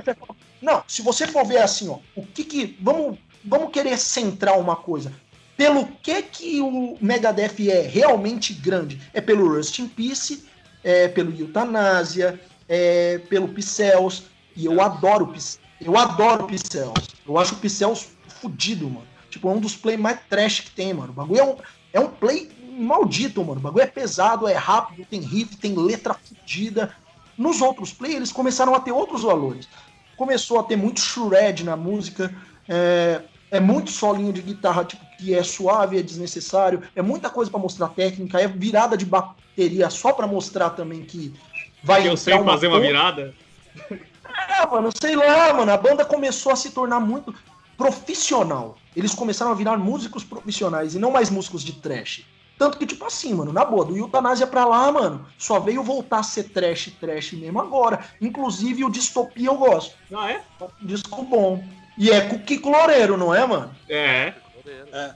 [0.63, 2.79] Não, se você for ver assim, ó, o que que.
[2.81, 5.13] Vamos, vamos querer centrar uma coisa.
[5.61, 8.99] Pelo que que o Megadeth é realmente grande?
[9.13, 10.43] É pelo Rust in Peace,
[10.83, 14.23] é pelo Eutanásia, é pelo Pixels.
[14.57, 15.61] E eu adoro Pixels.
[15.79, 17.09] Eu adoro Pixels.
[17.29, 18.09] Eu acho o Pixels
[18.41, 19.07] fudido, mano.
[19.29, 21.11] Tipo, é um dos play mais trash que tem, mano.
[21.11, 21.57] O bagulho é um,
[21.93, 23.61] é um play maldito, mano.
[23.61, 26.97] O bagulho é pesado, é rápido, tem riff, tem letra fudida.
[27.37, 29.69] Nos outros play, eles começaram a ter outros valores.
[30.17, 32.35] Começou a ter muito shred na música,
[32.67, 33.21] é,
[33.51, 37.61] é muito solinho de guitarra, tipo, que é suave, é desnecessário, é muita coisa pra
[37.61, 41.35] mostrar técnica, é virada de bateria só pra mostrar também que
[41.83, 43.35] vai Que eu sei entrar fazer uma virada.
[44.49, 45.73] É, mano, sei lá, mano.
[45.73, 47.35] A banda começou a se tornar muito
[47.77, 48.77] profissional.
[48.95, 52.25] Eles começaram a virar músicos profissionais e não mais músicos de trash.
[52.59, 56.19] Tanto que, tipo assim, mano, na boa, do Eutanásia pra lá, mano, só veio voltar
[56.19, 58.05] a ser trash, trash mesmo agora.
[58.21, 59.97] Inclusive o Distopia eu gosto.
[60.15, 60.43] Ah, é?
[60.83, 61.65] Disco bom.
[62.01, 63.77] E é com o Kiko Loureiro, não é, mano?
[63.87, 64.33] É.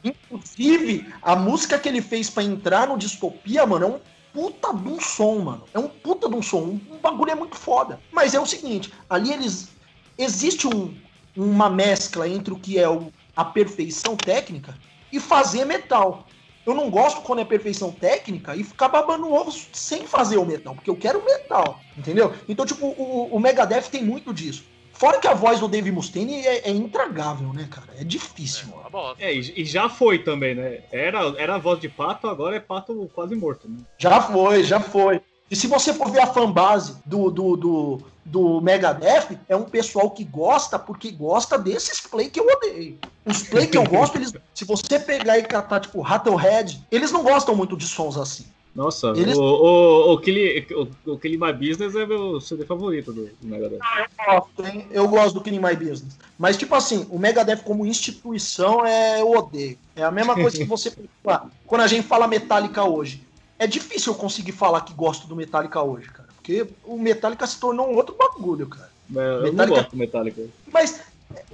[0.04, 4.00] Inclusive, a música que ele fez pra entrar no Distopia, mano, é um
[4.34, 5.64] puta de um som, mano.
[5.72, 6.58] É um puta de um som.
[6.58, 7.98] Um, um bagulho é muito foda.
[8.12, 9.70] Mas é o seguinte, ali eles.
[10.18, 10.94] Existe um,
[11.34, 14.78] uma mescla entre o que é o, a perfeição técnica
[15.10, 16.28] e fazer metal.
[16.66, 20.74] Eu não gosto quando é perfeição técnica e ficar babando ovo sem fazer o metal,
[20.74, 22.34] porque eu quero metal, entendeu?
[22.46, 24.73] Então, tipo, o, o Megadeth tem muito disso.
[24.94, 27.88] Fora que a voz do Dave Mustaine é, é intragável, né, cara?
[27.98, 28.80] É difícil, mano.
[28.82, 29.22] Uma bosta.
[29.22, 30.80] É, e e já foi também, né?
[30.90, 33.78] Era, era a voz de pato, agora é pato quase morto, né?
[33.98, 35.20] Já foi, já foi.
[35.50, 40.10] E se você for ver a fanbase do, do, do, do Megadeth, é um pessoal
[40.10, 42.98] que gosta porque gosta desses play que eu odeio.
[43.26, 47.22] Os play que eu gosto, eles, se você pegar e catar, tipo, Rattlehead, eles não
[47.22, 48.46] gostam muito de sons assim.
[48.74, 50.66] Nossa, Eles- o, o, o, Killing,
[51.06, 53.78] o, o Killing My Business é meu CD favorito do, do Megadeth.
[54.26, 54.86] gosto, hein?
[54.90, 56.18] Eu gosto do Killing My Business.
[56.36, 59.78] Mas, tipo assim, o Megadeth como instituição é eu odeio.
[59.94, 60.92] É a mesma coisa que você.
[61.26, 63.24] Ah, Quando a gente fala Metallica hoje,
[63.58, 66.28] é difícil eu conseguir falar que gosto do Metallica hoje, cara.
[66.36, 68.90] Porque o Metallica se tornou um outro bagulho, cara.
[69.08, 70.42] Mas Eu não Metallica- gosto do Metallica.
[70.72, 71.00] Mas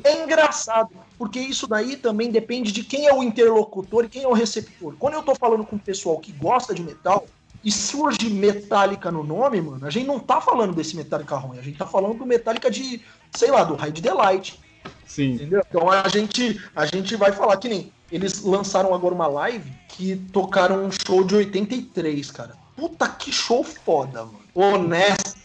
[0.03, 4.29] é engraçado, porque isso daí também depende de quem é o interlocutor e quem é
[4.29, 4.95] o receptor.
[4.99, 7.27] Quando eu tô falando com o pessoal que gosta de metal
[7.63, 11.63] e surge Metallica no nome, mano, a gente não tá falando desse Metallica ruim, a
[11.63, 13.03] gente tá falando do Metallica de,
[13.33, 14.59] sei lá, do Ride Delight,
[15.07, 15.35] Sim.
[15.35, 15.63] entendeu?
[15.69, 20.17] Então a gente, a gente vai falar que nem eles lançaram agora uma live que
[20.33, 22.55] tocaram um show de 83, cara.
[22.75, 24.41] Puta que show foda, mano.
[24.55, 25.39] Honesto.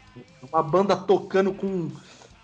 [0.51, 1.91] Uma banda tocando com,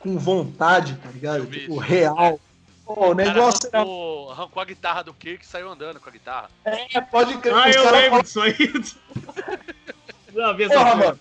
[0.02, 1.45] com vontade, tá ligado?
[1.45, 1.78] Tipo, isso.
[1.78, 2.39] real.
[2.86, 3.78] Pô, o cara negócio era.
[3.78, 6.49] arrancou, arrancou a guitarra do Kirk e saiu andando com a guitarra.
[6.66, 7.54] É, pode crer.
[7.54, 8.56] Ah, eu lembro disso aí.
[10.34, 11.20] Essa Porra, mano.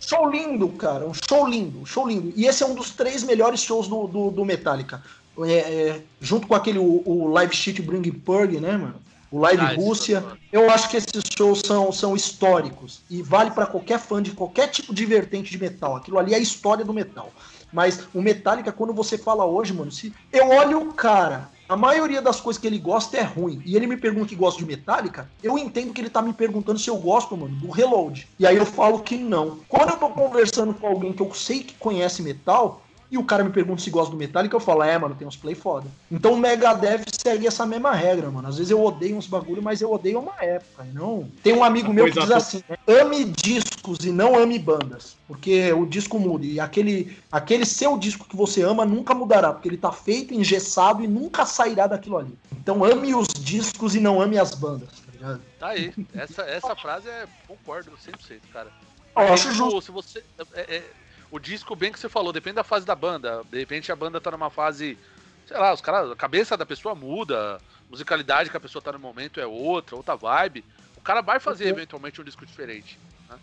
[0.00, 1.06] Show lindo, cara.
[1.06, 2.32] Um show lindo, um show lindo.
[2.36, 5.02] E esse é um dos três melhores shows do, do, do Metallica.
[5.40, 9.00] É, é, junto com aquele o, o Live Shit Bring Purg, né, mano?
[9.30, 10.24] O Live Ah, esse Rússia.
[10.52, 13.02] Eu acho que esses shows são, são históricos.
[13.10, 15.96] E vale pra qualquer fã de qualquer tipo de vertente de metal.
[15.96, 17.32] Aquilo ali é a história do metal.
[17.72, 22.22] Mas o Metallica, quando você fala hoje, mano, se eu olho o cara, a maioria
[22.22, 25.30] das coisas que ele gosta é ruim, e ele me pergunta que gosta de Metallica,
[25.42, 28.26] eu entendo que ele tá me perguntando se eu gosto, mano, do Reload.
[28.38, 29.60] E aí eu falo que não.
[29.68, 33.42] Quando eu tô conversando com alguém que eu sei que conhece metal, e o cara
[33.42, 35.86] me pergunta se gosta do Metallica, eu falo, é, mano, tem uns play foda.
[36.10, 38.48] Então o Megadeth segue essa mesma regra, mano.
[38.48, 40.84] Às vezes eu odeio uns bagulho, mas eu odeio uma época.
[40.84, 41.28] e Não.
[41.42, 45.16] Tem um amigo A meu que diz assim, né, ame discos e não ame bandas.
[45.26, 46.44] Porque o disco muda.
[46.44, 51.02] E aquele, aquele seu disco que você ama nunca mudará, porque ele tá feito, engessado
[51.02, 52.36] e nunca sairá daquilo ali.
[52.52, 55.40] Então ame os discos e não ame as bandas, tá ligado?
[55.58, 55.92] Tá aí.
[56.14, 57.26] Essa, essa frase é.
[57.46, 58.68] Concordo 100%, cara.
[59.16, 59.80] Eu acho Aí, justo.
[59.80, 60.24] tipo, Se você.
[60.54, 60.90] é- é-
[61.30, 63.42] o disco, bem que você falou, depende da fase da banda.
[63.50, 64.98] De repente a banda tá numa fase.
[65.46, 66.10] Sei lá, os caras.
[66.10, 67.56] A cabeça da pessoa muda.
[67.56, 67.60] A
[67.90, 70.64] musicalidade que a pessoa tá no momento é outra, outra vibe.
[70.96, 71.70] O cara vai fazer Uhum.
[71.70, 72.98] eventualmente um disco diferente.
[73.28, 73.36] Né?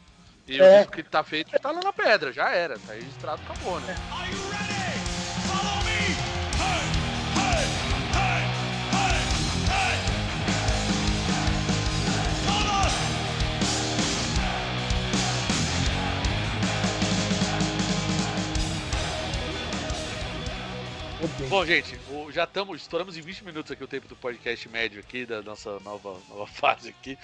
[0.47, 0.63] E É.
[0.63, 2.77] o disco que tá feito tá lá na pedra, já era.
[2.77, 3.95] Tá registrado, acabou, né?
[4.11, 4.74] Are
[21.25, 21.49] Odeio.
[21.49, 24.99] Bom, gente, o- já estamos, estouramos em 20 minutos aqui o tempo do podcast médio
[24.99, 27.17] aqui, da nossa nova, nova fase aqui.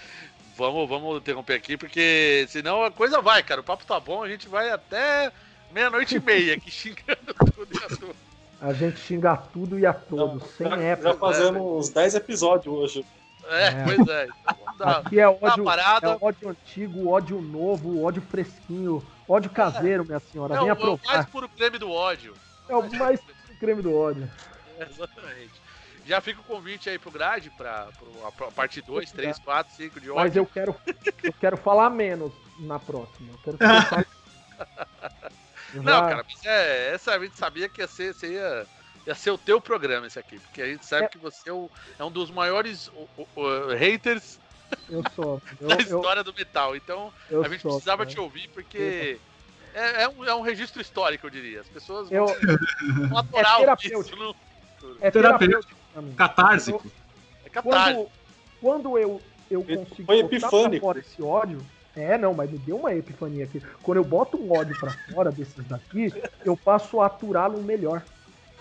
[0.57, 3.61] Vamos, vamos interromper aqui, porque senão a coisa vai, cara.
[3.61, 5.31] O papo tá bom, a gente vai até
[5.71, 8.15] meia-noite e meia aqui xingando tudo e a tudo.
[8.59, 11.09] A gente xinga tudo e a todos, sem já, época.
[11.09, 13.05] já fazemos uns 10 episódios hoje.
[13.49, 13.83] É, É.
[13.83, 14.27] pois é.
[14.27, 16.11] Então, dar- Aqui é ódio, parada.
[16.11, 20.55] é ódio antigo, ódio novo, ódio fresquinho, ódio caseiro, minha senhora.
[20.55, 22.35] é, o, é o mais puro creme do ódio.
[22.69, 23.19] É o mais
[23.61, 24.27] creme do ódio.
[24.79, 25.51] Exatamente.
[26.05, 27.87] Já fica o convite aí pro grade pra,
[28.35, 30.21] pra, a parte 2, 3, 4, 5 de ódio.
[30.23, 30.75] Mas eu quero,
[31.23, 33.31] eu quero falar menos na próxima.
[33.31, 33.63] Eu quero que
[35.73, 38.65] Eu Não, já- cara, mas é, essa a gente sabia que ia ser, ia,
[39.07, 41.07] ia ser o teu programa esse aqui, porque a gente sabe É.
[41.07, 44.37] que você é, o- é um dos maiores o- o- o- haters
[44.89, 45.41] Eu sou.
[45.61, 46.75] Eu, da eu, história do metal.
[46.75, 48.09] Então eu a gente sou, precisava cara.
[48.09, 49.19] te ouvir porque
[49.73, 51.61] é, é um, é um registro histórico, eu diria.
[51.61, 53.59] As pessoas Eu, vão, vão adorar é isso.
[53.59, 54.17] terapêutico.
[54.17, 54.35] No...
[55.01, 55.75] é Terapêutico.
[56.15, 56.91] Catársico.
[57.45, 57.95] É capaz.
[57.95, 58.09] Quando,
[58.61, 60.85] quando eu, eu Foi consigo botar pra epifânico.
[60.85, 61.61] fora esse ódio.
[61.95, 63.61] É, não, mas me deu uma epifania aqui.
[63.83, 66.13] Quando eu boto um ódio pra fora desses daqui,
[66.45, 68.01] eu passo a aturá-lo melhor.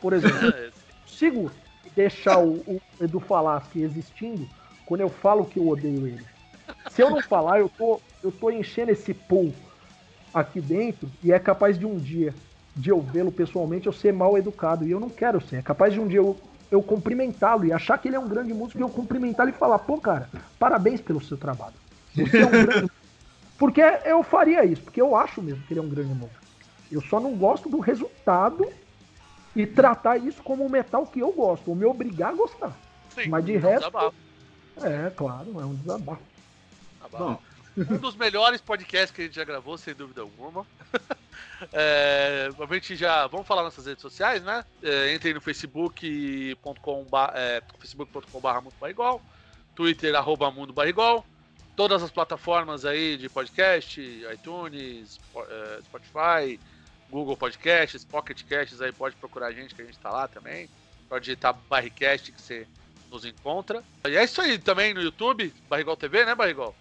[0.01, 0.53] Por exemplo,
[1.07, 1.51] consigo
[1.95, 4.49] deixar o, o Edu Falaschi existindo
[4.85, 6.27] quando eu falo que eu odeio ele.
[6.91, 9.55] Se eu não falar, eu tô, eu tô enchendo esse pool
[10.33, 12.35] aqui dentro e é capaz de um dia
[12.75, 14.87] de eu vê-lo pessoalmente eu ser mal educado.
[14.87, 15.57] E eu não quero ser.
[15.57, 18.55] É capaz de um dia eu, eu cumprimentá-lo e achar que ele é um grande
[18.55, 21.75] músico e eu cumprimentá-lo e falar, pô, cara, parabéns pelo seu trabalho.
[22.15, 22.91] Você é um grande
[23.59, 26.45] Porque eu faria isso, porque eu acho mesmo que ele é um grande músico.
[26.91, 28.67] Eu só não gosto do resultado
[29.55, 32.81] e tratar isso como um metal que eu gosto, ou me obrigar a gostar.
[33.15, 34.17] Sim, mas de um resto- desabafo,
[34.83, 36.23] É, claro, é um desabafo.
[36.95, 37.25] desabafo.
[37.25, 37.43] Bom,
[37.89, 40.67] Um dos melhores podcasts que a gente já gravou, sem dúvida alguma.
[41.73, 43.27] É, a gente já.
[43.27, 44.65] Vamos falar nossas redes sociais, né?
[44.83, 49.21] É, entrem no facebook.com é, facebook.com.br Mundo Barrigol,
[49.75, 51.25] Twitter, arroba Mundo Barrigol,
[51.77, 54.01] todas as plataformas aí de podcast,
[54.33, 56.59] iTunes, é, Spotify,
[57.11, 60.69] Google Podcasts, Pocket Casts, aí pode procurar a gente que a gente tá lá também.
[61.09, 62.67] Pode digitar Barricast que você
[63.11, 63.83] nos encontra.
[64.09, 66.75] E é isso aí também no YouTube, Barrigol TV, né, Barrigol?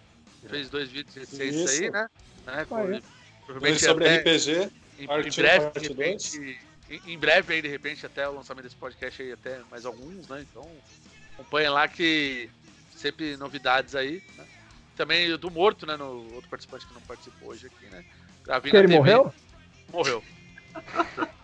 [0.48, 1.82] Fez dois vídeos recentes Isso.
[1.84, 2.02] aí, né?
[2.02, 2.08] né?
[2.46, 2.64] Ah, é.
[3.60, 4.70] Dois sobre até- RPG.
[4.98, 8.76] em, em breve, de repente, em, em breve aí, de repente, até o lançamento desse
[8.76, 10.44] podcast aí, até mais alguns, né?
[10.50, 10.68] Então,
[11.34, 12.48] acompanhem lá que
[12.96, 14.46] sempre novidades aí, né?
[14.96, 15.96] Também o do Morto, né?
[15.96, 18.04] No outro participante que não participou hoje aqui, né?
[18.44, 18.98] Gravei Que ele TV.
[18.98, 19.34] morreu?
[19.92, 20.22] Morreu.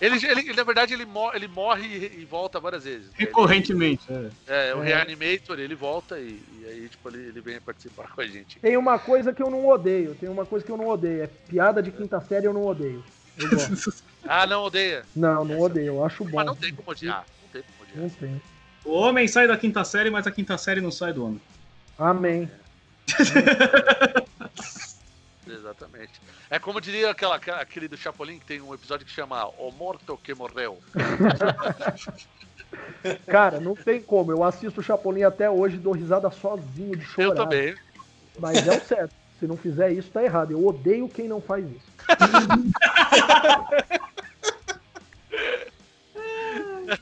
[0.00, 3.06] ele, ele, na verdade, ele, mo- ele morre e, e volta várias vezes.
[3.08, 3.12] né?
[3.18, 4.02] Ele- recorrentemente.
[4.46, 4.70] é.
[4.70, 4.86] é, o É.
[4.86, 8.58] Reanimator, ele volta e, e aí, tipo, ele, ele vem participar com a gente.
[8.60, 11.22] Tem uma coisa que eu não odeio, tem uma coisa que eu não odeio.
[11.24, 13.02] É piada de quinta série eu não odeio.
[13.38, 13.48] Eu.
[14.26, 15.04] Ah, não, odeia.
[15.14, 16.36] Não, não odeio, eu acho bom.
[16.36, 17.26] Mas não tem como odiar.
[17.42, 18.02] Não tem como odiar.
[18.02, 18.42] Não tem.
[18.82, 21.40] O homem sai da quinta série, mas a quinta série não sai do homem.
[21.98, 22.50] Amém.
[25.46, 26.20] Exatamente.
[26.50, 29.70] É como diria aquela, aquela- aquele do Chapolin que tem um episódio que chama O
[29.70, 30.78] Morto que Morreu.
[33.26, 34.32] Cara, não tem como.
[34.32, 37.28] Eu assisto o Chapolin até hoje e dou risada sozinho de chorar.
[37.28, 37.74] Eu também.
[38.38, 39.14] Mas é o certo.
[39.38, 40.50] Se não fizer isso, tá errado.
[40.52, 41.84] Eu odeio quem não faz isso.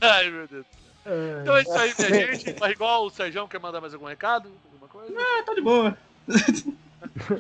[0.01, 0.67] Ai, meu Deus.
[1.05, 1.73] É, Então é isso
[2.05, 2.57] aí, minha gente.
[2.61, 4.51] Mas igual o Sérgio quer mandar mais algum recado?
[4.73, 5.13] Alguma coisa?
[5.19, 5.97] Ah, tá de boa.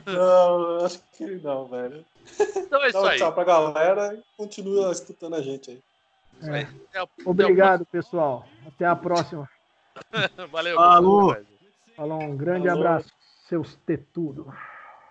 [0.07, 2.05] Não, acho que não, velho.
[2.57, 3.19] Então é isso um aí.
[3.19, 5.83] tchau pra galera e continua escutando a gente aí.
[6.41, 6.63] Isso aí.
[6.89, 8.47] Até a- Obrigado, pessoal.
[8.67, 9.49] Até a próxima.
[10.51, 10.77] Valeu.
[10.77, 11.37] Falou.
[11.97, 12.83] Falou, um grande Falou.
[12.87, 13.09] abraço,
[13.49, 14.47] seus tetudos.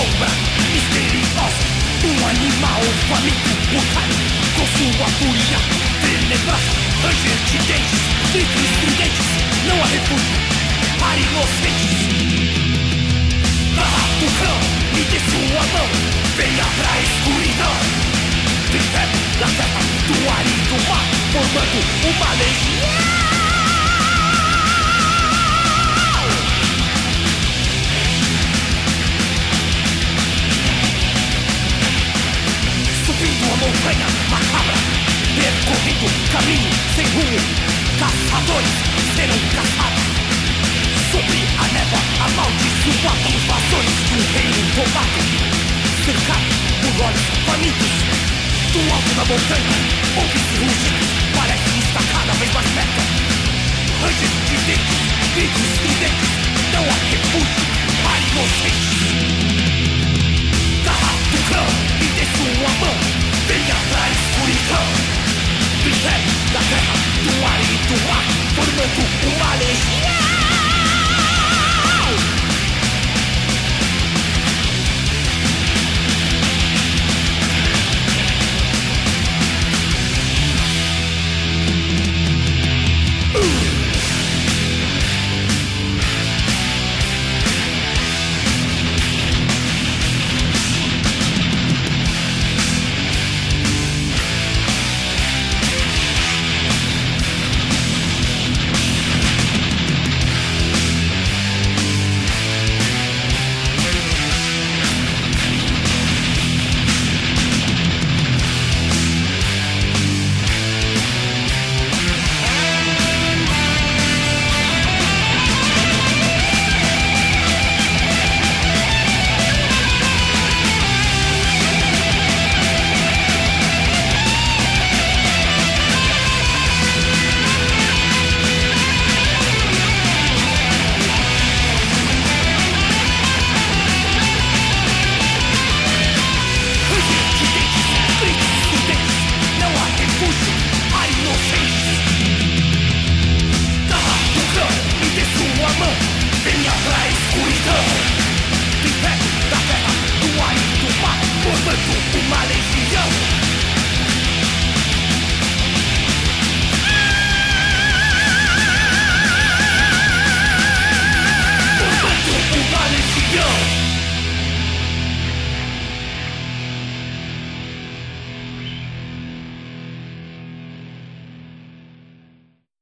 [0.08, 0.30] sombra
[0.72, 1.64] misteriosa
[2.04, 4.10] Um animal faminto mortal
[4.56, 5.60] Com sua fúria
[6.02, 6.72] tenebrosa
[7.04, 9.30] Ranger de dentes, gritos estridentes
[9.68, 10.38] Não há refúgio
[11.00, 12.08] para inocentes
[13.76, 14.60] Barra do cão,
[14.94, 15.88] me dê sua mão
[16.36, 17.76] Venha pra escuridão
[18.72, 19.18] De febre
[21.32, 23.27] formando uma legião.
[33.28, 34.78] Subindo a montanha macabra,
[35.36, 37.40] percorrendo caminho sem rumo,
[38.00, 38.76] caçadores
[39.16, 40.08] serão caçados.
[41.12, 45.20] Sobre a névoa amaldiçoada, os vazões do reino tomado,
[46.06, 46.48] cercado
[46.80, 47.94] por olhos famintos.
[48.72, 49.76] Do alto da montanha,
[50.16, 53.02] ouve-se rugidos, parece estar cada vez mais perto.
[54.04, 55.04] Ranges de dentes,
[55.36, 56.32] gritos estridentes,
[56.72, 57.64] não há refúgio
[58.04, 58.97] para inocentes.
[65.88, 66.24] bizet
[66.54, 69.72] Da zerra, duari, duak, formetu, umale,
[70.02, 70.17] yeah!